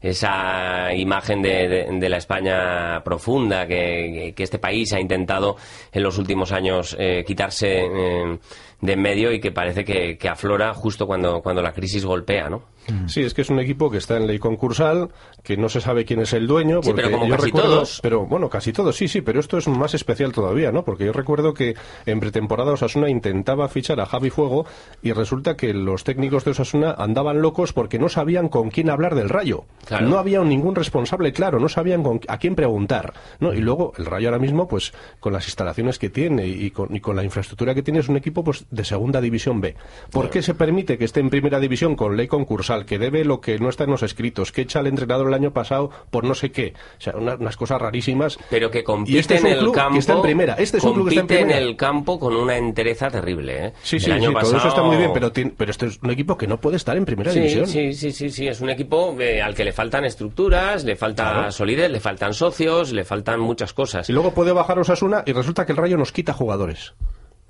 Esa 0.00 0.94
imagen 0.94 1.42
de, 1.42 1.88
de, 1.92 2.08
la 2.08 2.16
España 2.16 3.02
profunda 3.04 3.66
que, 3.66 4.32
que, 4.34 4.42
este 4.42 4.58
país 4.58 4.94
ha 4.94 5.00
intentado 5.00 5.56
en 5.92 6.02
los 6.02 6.16
últimos 6.16 6.52
años 6.52 6.96
quitarse 7.26 7.82
en, 8.12 8.40
de 8.82 8.92
en 8.92 9.00
medio 9.00 9.32
y 9.32 9.40
que 9.40 9.52
parece 9.52 9.84
que, 9.84 10.18
que 10.18 10.28
aflora 10.28 10.74
justo 10.74 11.06
cuando, 11.06 11.40
cuando 11.40 11.62
la 11.62 11.72
crisis 11.72 12.04
golpea, 12.04 12.50
¿no? 12.50 12.64
Mm. 12.88 13.06
Sí, 13.08 13.22
es 13.22 13.32
que 13.32 13.42
es 13.42 13.50
un 13.50 13.60
equipo 13.60 13.90
que 13.90 13.98
está 13.98 14.16
en 14.16 14.26
ley 14.26 14.40
concursal, 14.40 15.10
que 15.44 15.56
no 15.56 15.68
se 15.68 15.80
sabe 15.80 16.04
quién 16.04 16.20
es 16.20 16.32
el 16.32 16.48
dueño. 16.48 16.80
Porque 16.80 17.02
pero 17.02 17.18
como 17.18 17.28
casi 17.28 17.52
todos. 17.52 18.00
Pero 18.02 18.26
bueno, 18.26 18.48
casi 18.48 18.72
todos, 18.72 18.96
sí, 18.96 19.06
sí, 19.06 19.20
pero 19.20 19.38
esto 19.38 19.56
es 19.58 19.68
más 19.68 19.94
especial 19.94 20.32
todavía, 20.32 20.72
¿no? 20.72 20.84
Porque 20.84 21.06
yo 21.06 21.12
recuerdo 21.12 21.54
que 21.54 21.76
en 22.06 22.18
pretemporada 22.18 22.72
Osasuna 22.72 23.08
intentaba 23.08 23.68
fichar 23.68 24.00
a 24.00 24.06
Javi 24.06 24.30
Fuego 24.30 24.66
y 25.00 25.12
resulta 25.12 25.56
que 25.56 25.72
los 25.72 26.02
técnicos 26.02 26.44
de 26.44 26.50
Osasuna 26.50 26.92
andaban 26.98 27.40
locos 27.40 27.72
porque 27.72 28.00
no 28.00 28.08
sabían 28.08 28.48
con 28.48 28.70
quién 28.70 28.90
hablar 28.90 29.14
del 29.14 29.28
Rayo. 29.28 29.64
No 30.00 30.18
había 30.18 30.40
ningún 30.40 30.74
responsable 30.74 31.32
claro, 31.32 31.60
no 31.60 31.68
sabían 31.68 32.02
a 32.26 32.38
quién 32.38 32.56
preguntar, 32.56 33.14
¿no? 33.38 33.54
Y 33.54 33.60
luego 33.60 33.92
el 33.96 34.06
Rayo 34.06 34.28
ahora 34.28 34.40
mismo, 34.40 34.66
pues 34.66 34.92
con 35.20 35.32
las 35.32 35.46
instalaciones 35.46 36.00
que 36.00 36.10
tiene 36.10 36.48
y 36.48 36.72
con, 36.72 36.94
y 36.94 37.00
con 37.00 37.14
la 37.14 37.22
infraestructura 37.22 37.74
que 37.74 37.82
tiene 37.82 38.00
es 38.00 38.08
un 38.08 38.16
equipo 38.16 38.42
pues 38.42 38.66
de 38.72 38.84
segunda 38.84 39.20
división 39.20 39.60
B. 39.60 39.76
¿Por 40.10 40.30
qué 40.30 40.42
se 40.42 40.54
permite 40.54 40.98
que 40.98 41.04
esté 41.04 41.20
en 41.20 41.30
primera 41.30 41.60
división 41.60 41.94
con 41.94 42.16
ley 42.16 42.26
concursal, 42.26 42.86
que 42.86 42.98
debe 42.98 43.24
lo 43.24 43.40
que 43.40 43.58
no 43.58 43.68
está 43.68 43.84
en 43.84 43.90
los 43.90 44.02
escritos, 44.02 44.50
que 44.50 44.62
echa 44.62 44.80
al 44.80 44.88
entrenador 44.88 45.28
el 45.28 45.34
año 45.34 45.52
pasado 45.52 45.90
por 46.10 46.24
no 46.24 46.34
sé 46.34 46.50
qué? 46.50 46.72
O 46.98 47.00
sea, 47.00 47.14
unas 47.16 47.56
cosas 47.56 47.80
rarísimas. 47.80 48.38
Pero 48.50 48.70
que 48.70 48.82
compite 48.82 49.18
este 49.18 49.36
en 49.36 49.46
el 49.46 49.70
campo. 49.70 49.98
está 49.98 50.14
en 50.14 50.22
primera. 50.22 50.54
Este 50.54 50.78
es 50.78 50.84
un 50.84 50.94
club 50.94 51.08
que 51.08 51.20
está 51.20 51.38
en, 51.38 51.50
el 51.50 51.76
campo 51.76 52.18
con 52.18 52.34
una 52.34 52.56
entereza 52.56 53.10
terrible. 53.10 53.66
¿eh? 53.66 53.72
Sí, 53.82 54.00
sí, 54.00 54.10
sí 54.10 54.32
todo 54.40 54.56
eso 54.56 54.68
está 54.68 54.82
muy 54.82 54.96
bien, 54.96 55.12
pero, 55.12 55.30
pero 55.32 55.70
este 55.70 55.86
es 55.86 56.00
un 56.02 56.10
equipo 56.10 56.36
que 56.36 56.46
no 56.46 56.58
puede 56.58 56.76
estar 56.76 56.96
en 56.96 57.04
primera 57.04 57.32
división. 57.32 57.66
Sí, 57.66 57.92
sí, 57.92 58.10
sí, 58.10 58.30
sí. 58.30 58.48
Es 58.48 58.60
un 58.60 58.70
equipo 58.70 59.14
eh, 59.20 59.42
al 59.42 59.54
que 59.54 59.64
le 59.64 59.72
faltan 59.72 60.04
estructuras, 60.04 60.84
le 60.84 60.96
falta 60.96 61.50
solidez, 61.50 61.90
le 61.90 62.00
faltan 62.00 62.32
socios, 62.32 62.92
le 62.92 63.04
faltan 63.04 63.40
muchas 63.40 63.72
cosas. 63.72 64.08
Y 64.08 64.12
luego 64.12 64.32
puede 64.32 64.52
bajar 64.52 64.78
Osasuna 64.78 65.22
y 65.26 65.32
resulta 65.32 65.66
que 65.66 65.72
el 65.72 65.78
Rayo 65.78 65.96
nos 65.96 66.12
quita 66.12 66.32
jugadores. 66.32 66.94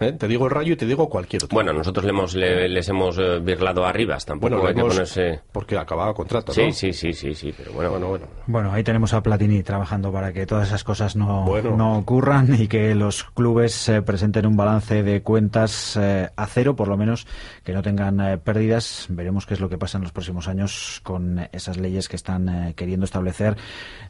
¿Eh? 0.03 0.13
Te 0.13 0.29
digo 0.29 0.47
el 0.47 0.51
Rayo 0.51 0.75
y 0.75 0.77
te 0.77 0.87
digo 0.87 1.09
cualquier 1.09 1.45
otro. 1.45 1.55
Bueno, 1.55 1.73
nosotros 1.73 2.05
le 2.05 2.11
hemos, 2.11 2.35
les 2.35 2.89
hemos 2.89 3.19
eh, 3.19 3.39
virlado 3.41 3.85
arriba, 3.85 4.17
tampoco 4.19 4.57
bueno, 4.57 4.69
hay 4.69 4.75
que 4.75 4.81
ponerse... 4.83 5.41
Porque 5.53 5.79
acababa 5.79 6.13
contrato, 6.15 6.53
¿no? 6.53 6.55
Sí, 6.55 6.73
sí, 6.73 6.93
sí, 6.93 7.13
sí, 7.13 7.35
sí, 7.35 7.55
pero 7.57 7.73
bueno, 7.73 7.91
bueno, 7.91 8.09
bueno. 8.09 8.27
Bueno, 8.47 8.73
ahí 8.73 8.83
tenemos 8.83 9.15
a 9.15 9.23
Platini 9.23 9.63
trabajando 9.63 10.13
para 10.13 10.33
que 10.33 10.47
todas 10.47 10.69
esas 10.69 10.85
cosas 10.85 11.17
no, 11.17 11.47
no 11.63 11.99
ocurran 11.99 12.55
y 12.61 12.69
que 12.69 12.95
los 12.95 13.25
clubes 13.25 13.89
eh, 13.89 14.03
presenten 14.03 14.47
un 14.47 14.57
balance 14.57 15.03
de 15.03 15.23
cuentas 15.23 15.97
a 15.97 16.47
cero, 16.47 16.77
por 16.77 16.89
lo 16.89 16.97
menos 16.97 17.27
que 17.65 17.73
no 17.73 17.83
tengan 17.83 18.41
pérdidas. 18.45 19.07
Veremos 19.09 19.47
qué 19.47 19.55
es 19.55 19.61
lo 19.61 19.69
que 19.69 19.79
pasa 19.79 19.99
en 19.99 20.03
los 20.03 20.13
próximos 20.13 20.49
años 20.49 21.01
con 21.03 21.49
esas 21.53 21.77
leyes 21.77 22.09
que 22.09 22.17
están 22.17 22.75
queriendo 22.75 23.05
establecer 23.05 23.57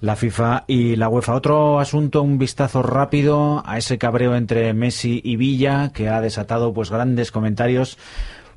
la 0.00 0.16
FIFA 0.16 0.64
y 0.66 0.96
la 0.96 1.08
UEFA. 1.08 1.34
Otro 1.34 1.80
asunto, 1.80 2.22
un 2.22 2.38
vistazo 2.38 2.82
rápido 2.82 3.62
a 3.66 3.78
ese 3.78 3.98
cabreo 3.98 4.34
entre 4.34 4.72
Messi 4.72 5.20
y 5.22 5.36
Villa 5.36 5.81
que 5.90 6.08
ha 6.08 6.20
desatado 6.20 6.72
pues 6.72 6.90
grandes 6.90 7.32
comentarios. 7.32 7.98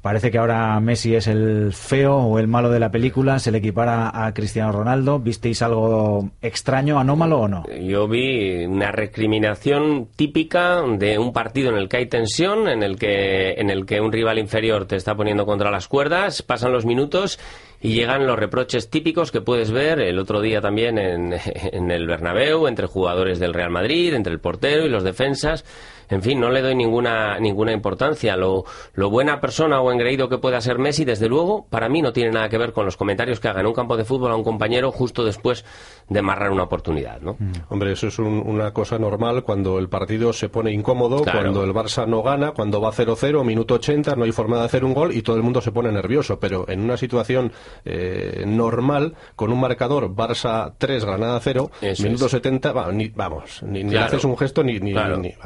Parece 0.06 0.30
que 0.30 0.38
ahora 0.38 0.80
Messi 0.80 1.16
es 1.16 1.26
el 1.26 1.74
feo 1.74 2.18
o 2.18 2.38
el 2.38 2.48
malo 2.48 2.70
de 2.70 2.80
la 2.80 2.92
película, 2.92 3.40
se 3.40 3.52
le 3.52 3.58
equipara 3.58 4.12
a 4.14 4.32
Cristiano 4.36 4.72
Ronaldo. 4.72 5.18
¿Visteis 5.18 5.64
algo 5.64 6.30
extraño, 6.44 7.00
anómalo 7.00 7.40
o 7.40 7.48
no? 7.48 7.64
Yo 7.82 8.08
vi 8.08 8.66
una 8.66 8.92
recriminación 8.92 10.10
típica 10.16 10.84
de 10.84 11.18
un 11.18 11.34
partido 11.34 11.72
en 11.72 11.78
el 11.78 11.90
que 11.90 11.98
hay 11.98 12.06
tensión, 12.06 12.68
en 12.68 12.84
el 12.84 13.00
que, 13.00 13.54
en 13.54 13.72
el 13.72 13.88
que 13.88 14.00
un 14.00 14.12
rival 14.12 14.38
inferior 14.38 14.86
te 14.86 14.96
está 14.96 15.16
poniendo 15.16 15.48
contra 15.48 15.72
las 15.72 15.88
cuerdas, 15.88 16.44
pasan 16.44 16.72
los 16.72 16.86
minutos 16.86 17.40
y 17.86 17.94
llegan 17.94 18.26
los 18.26 18.40
reproches 18.40 18.90
típicos 18.90 19.32
que 19.32 19.42
puedes 19.42 19.70
ver 19.70 20.00
el 20.00 20.18
otro 20.18 20.42
día 20.42 20.60
también 20.60 20.98
en, 20.98 21.34
en 21.56 21.92
el 21.92 22.08
Bernabéu, 22.08 22.68
entre 22.68 22.88
jugadores 22.88 23.40
del 23.40 23.54
Real 23.54 23.70
Madrid, 23.70 24.16
entre 24.16 24.34
el 24.34 24.40
portero 24.40 24.86
y 24.86 24.90
los 24.90 25.04
defensas 25.04 25.64
en 26.10 26.22
fin, 26.22 26.40
no 26.40 26.50
le 26.50 26.62
doy 26.62 26.76
ninguna, 26.76 27.40
ninguna 27.40 27.72
importancia. 27.72 28.36
Lo, 28.38 28.66
lo 28.94 29.10
buena 29.10 29.42
persona 29.42 29.82
o 29.82 29.92
engreído 29.92 30.30
que 30.30 30.38
pueda 30.38 30.62
ser 30.62 30.78
Messi, 30.78 31.06
desde 31.06 31.28
luego, 31.28 31.66
para 31.70 31.90
mí 31.90 32.02
no 32.02 32.14
tiene 32.14 32.32
nada 32.32 32.50
que 32.50 32.58
ver 32.58 32.74
con 32.74 32.86
los 32.86 32.98
comentarios 32.98 33.40
que 33.40 33.48
haga 33.48 33.62
en 33.62 33.68
un 33.68 33.74
campo 33.74 33.98
de 33.98 34.06
fútbol 34.06 34.32
a 34.32 34.36
un 34.36 34.44
compañero 34.44 34.92
justo 34.92 35.24
después 35.24 35.66
de 36.08 36.20
amarrar 36.20 36.52
una 36.52 36.64
oportunidad, 36.64 37.22
¿no? 37.22 37.34
Mm. 37.40 37.52
Hombre, 37.70 37.92
eso 37.92 38.08
es 38.08 38.20
una 38.20 38.72
cosa 38.72 39.00
normal 39.00 39.44
cuando 39.44 39.80
el 39.80 39.90
partido 39.90 40.34
se 40.34 40.50
pone 40.50 40.72
incómodo, 40.72 41.24
cuando 41.24 41.64
el 41.64 41.74
Barça 41.74 42.08
no 42.08 42.22
gana, 42.22 42.52
cuando 42.52 42.80
va 42.82 42.92
0-0, 42.92 43.44
minuto 43.44 43.76
80, 43.76 44.16
no 44.16 44.24
hay 44.24 44.32
forma 44.32 44.60
de 44.60 44.66
hacer 44.66 44.86
un 44.86 44.94
gol 44.94 45.14
y 45.14 45.22
todo 45.22 45.36
el 45.36 45.44
mundo 45.44 45.62
se 45.62 45.72
pone 45.72 45.92
nervioso. 45.92 46.40
Pero 46.40 46.70
en 46.70 46.82
una 46.82 46.98
situación 46.98 47.52
eh, 47.84 48.44
normal, 48.46 49.16
con 49.36 49.52
un 49.52 49.60
marcador 49.60 50.10
Barça 50.14 50.74
3, 50.78 51.06
Granada 51.06 51.40
0, 51.42 51.72
minuto 52.00 52.30
70, 52.30 52.72
vamos, 52.72 53.64
ni, 53.64 53.96
haces 53.96 54.24
un 54.24 54.38
gesto 54.38 54.64
ni... 54.64 54.80
ni, 54.80 54.94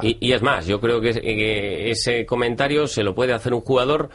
y, 0.02 0.32
es 0.32 0.42
más, 0.42 0.66
yo 0.66 0.80
creo 0.80 1.00
que 1.00 1.90
ese 1.90 2.26
comentario 2.26 2.86
se 2.86 3.02
lo 3.02 3.14
puede 3.14 3.32
hacer 3.32 3.54
un 3.54 3.60
jugador 3.60 4.10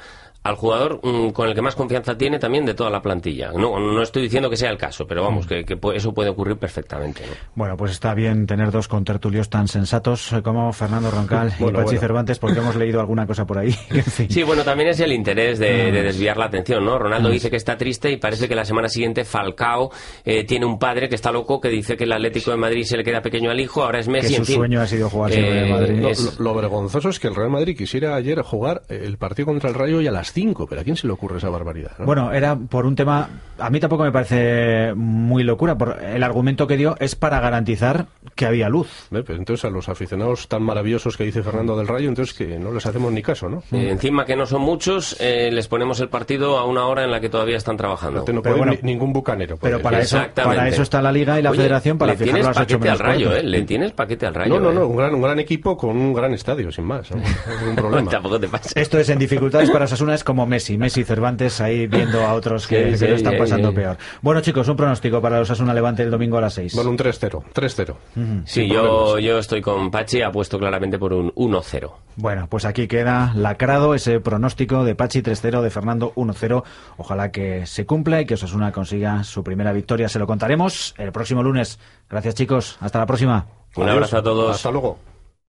al 0.45 0.55
jugador 0.57 0.99
mm, 1.01 1.31
con 1.31 1.49
el 1.49 1.55
que 1.55 1.61
más 1.63 1.73
confianza 1.73 2.15
tiene 2.15 2.37
también 2.37 2.65
de 2.65 2.75
toda 2.75 2.91
la 2.91 3.01
plantilla. 3.01 3.51
No, 3.51 3.79
no 3.79 4.01
estoy 4.03 4.21
diciendo 4.21 4.47
que 4.47 4.55
sea 4.55 4.69
el 4.69 4.77
caso, 4.77 5.07
pero 5.07 5.23
vamos, 5.23 5.47
mm. 5.47 5.65
que, 5.65 5.79
eso 5.95 6.13
puede 6.13 6.29
ocurrir 6.29 6.55
perfectamente. 6.57 7.23
Bueno, 7.55 7.75
pues 7.75 7.91
está 7.91 8.13
bien 8.13 8.45
tener 8.45 8.69
dos 8.69 8.87
contertulios 8.87 9.49
tan 9.49 9.67
sensatos 9.67 10.35
como 10.43 10.71
Fernando 10.71 11.09
Roncal 11.09 11.51
y 11.59 11.63
Pachi 11.71 11.97
Cervantes, 11.97 12.37
porque 12.37 12.59
hemos 12.59 12.75
leído 12.75 12.99
alguna 12.99 13.25
cosa 13.25 13.45
por 13.45 13.57
ahí. 13.57 13.75
Sí, 14.29 14.43
bueno, 14.43 14.63
también 14.63 14.89
es 14.89 14.99
el 14.99 15.11
interés 15.11 15.59
de, 15.59 15.89
ah. 15.89 15.91
desviar 15.91 16.37
la 16.37 16.45
atención, 16.45 16.85
¿no? 16.85 16.97
Ronaldo 16.97 17.29
ah. 17.29 17.31
dice 17.31 17.49
que 17.49 17.55
está 17.55 17.75
triste 17.77 18.11
y 18.11 18.17
parece 18.17 18.47
que 18.47 18.55
la 18.55 18.65
semana 18.65 18.87
siguiente 18.87 19.23
Falcao 19.23 19.91
eh, 20.23 20.43
tiene 20.45 20.65
un 20.65 20.77
padre 20.77 21.09
que 21.09 21.15
está 21.15 21.31
loco, 21.31 21.59
que 21.59 21.69
dice 21.69 21.97
que 21.97 22.03
el 22.03 22.11
Atlético 22.11 22.51
de 22.51 22.57
Madrid 22.57 22.83
se 22.83 22.97
le 22.97 23.03
queda 23.03 23.21
pequeño 23.21 23.49
al 23.49 23.59
hijo, 23.59 23.83
ahora 23.83 23.99
es 23.99 24.07
Messi. 24.07 24.35
Que 24.35 24.45
su 24.45 24.53
sueño 24.53 24.81
ha 24.81 24.87
sido 24.87 25.09
jugar 25.09 25.31
siempre 25.31 25.59
en 25.59 25.65
eh, 25.65 25.69
Madrid. 25.71 26.17
Lo, 26.37 26.43
lo, 26.43 26.55
vergonzoso 26.55 27.09
es 27.09 27.19
que 27.19 27.27
el 27.27 27.35
Real 27.35 27.49
Madrid 27.49 27.75
quisiera 27.75 28.15
ayer 28.15 28.41
jugar 28.41 28.83
el 28.89 29.17
partido 29.17 29.47
contra 29.47 29.69
el 29.69 29.75
Rayo 29.75 30.01
y 30.01 30.07
a 30.07 30.11
las 30.11 30.34
pero 30.67 30.81
¿a 30.81 30.83
quién 30.83 30.97
se 30.97 31.07
le 31.07 31.13
ocurre 31.13 31.37
esa 31.37 31.49
barbaridad? 31.49 31.91
Bueno, 31.99 32.31
era 32.33 32.55
por 32.55 32.85
un 32.85 32.95
tema, 32.95 33.29
a 33.57 33.69
mí 33.69 33.79
tampoco 33.79 34.03
me 34.03 34.11
parece 34.11 34.93
muy 34.95 35.43
locura, 35.43 35.77
por 35.77 35.97
el 36.03 36.23
argumento 36.23 36.67
que 36.67 36.77
dio 36.77 36.95
es 36.99 37.15
para 37.15 37.39
garantizar 37.39 38.07
que 38.35 38.45
había 38.45 38.67
luz. 38.67 39.07
Pues 39.09 39.29
entonces 39.29 39.63
a 39.65 39.69
los 39.69 39.87
aficionados 39.87 40.47
tan 40.47 40.63
maravillosos 40.63 41.15
que 41.15 41.23
dice 41.23 41.41
Fernando 41.41 41.77
del 41.77 41.87
Rayo, 41.87 42.09
entonces 42.09 42.35
que 42.35 42.59
no 42.59 42.71
les 42.71 42.85
hacemos 42.85 43.11
ni 43.13 43.21
caso, 43.21 43.49
¿no? 43.49 43.63
Eh, 43.71 43.89
encima 43.89 44.25
que 44.25 44.35
no 44.35 44.45
son 44.45 44.61
muchos, 44.61 45.15
eh, 45.19 45.49
les 45.51 45.67
ponemos 45.67 45.99
el 46.01 46.09
partido 46.09 46.57
a 46.57 46.65
una 46.65 46.85
hora 46.85 47.03
en 47.03 47.11
la 47.11 47.21
que 47.21 47.29
todavía 47.29 47.57
están 47.57 47.77
trabajando. 47.77 48.25
No, 48.27 48.41
pero 48.41 48.65
ningún 48.81 49.13
bucanero. 49.13 49.57
Pero 49.57 49.81
para 49.81 49.99
eso, 49.99 50.19
para 50.33 50.67
eso 50.67 50.81
está 50.81 51.01
la 51.01 51.11
Liga 51.11 51.39
y 51.39 51.43
la 51.43 51.53
Federación 51.53 51.97
para 51.97 52.15
fijar 52.15 52.39
las 52.39 52.59
ocho 52.59 52.79
al 52.89 52.99
Rayo, 52.99 53.33
¿eh? 53.33 53.43
Le 53.43 53.61
tienes 53.63 53.93
paquete 53.93 54.25
al 54.25 54.33
Rayo. 54.33 54.53
No, 54.53 54.59
no, 54.59 54.73
no, 54.73 54.81
¿eh? 54.81 54.85
un 54.85 54.97
gran, 54.97 55.15
un 55.15 55.21
gran 55.21 55.39
equipo 55.39 55.77
con 55.77 55.95
un 55.95 56.13
gran 56.13 56.33
estadio, 56.33 56.71
sin 56.71 56.85
más. 56.85 57.09
un 57.11 57.21
problema. 57.75 58.11
Tampoco 58.11 58.39
te 58.39 58.49
pasa. 58.49 58.69
Esto 58.75 58.99
es 58.99 59.09
en 59.09 59.19
dificultades 59.19 59.69
para 59.69 59.85
Osasuna, 59.85 60.13
es 60.13 60.24
como 60.25 60.45
Messi. 60.45 60.77
Messi 60.77 61.05
Cervantes 61.05 61.61
ahí 61.61 61.87
viendo 61.87 62.25
a 62.25 62.33
otros 62.33 62.67
que, 62.67 62.97
lo 62.97 63.15
están 63.15 63.37
pasando 63.37 63.73
peor. 63.73 63.97
Bueno, 64.21 64.41
chicos, 64.41 64.67
un 64.67 64.75
pronóstico 64.75 65.21
para 65.21 65.39
los 65.39 65.49
Asuna 65.49 65.73
Levante 65.73 66.03
el 66.03 66.11
domingo 66.11 66.37
a 66.37 66.41
las 66.41 66.55
6. 66.55 66.75
Bueno, 66.75 66.89
un 66.89 66.97
3-0. 66.97 67.43
3-0. 67.53 68.43
Sí, 68.45 68.67
yo, 68.67 69.17
yo 69.19 69.39
estoy 69.39 69.61
con 69.61 69.89
Pachi, 69.89 70.21
apuesto 70.21 70.59
claramente 70.59 70.99
por 70.99 71.13
un 71.13 71.31
1-0. 71.33 71.91
Bueno, 72.17 72.47
pues 72.49 72.65
aquí 72.65 72.87
queda 72.87 73.31
lacrado 73.35 73.95
ese 73.95 74.19
pronóstico 74.19 74.83
de 74.83 74.95
Pachi 74.95 75.21
3-0, 75.21 75.61
de 75.61 75.69
Fernando 75.69 76.13
1-0. 76.15 76.63
Ojalá 76.97 77.31
que 77.31 77.65
se 77.65 77.85
cumpla 77.85 78.19
y 78.19 78.25
que 78.25 78.33
Osasuna 78.33 78.71
consiga 78.71 79.23
su 79.23 79.43
primera 79.43 79.71
victoria. 79.71 80.09
Se 80.09 80.19
lo 80.19 80.27
contaremos 80.27 80.93
el 80.97 81.11
próximo 81.11 81.43
lunes. 81.43 81.79
Gracias, 82.09 82.35
chicos. 82.35 82.77
Hasta 82.81 82.99
la 82.99 83.05
próxima. 83.05 83.45
Un 83.75 83.89
abrazo 83.89 84.17
a 84.17 84.23
todos. 84.23 84.55
Hasta 84.55 84.71
luego. 84.71 85.14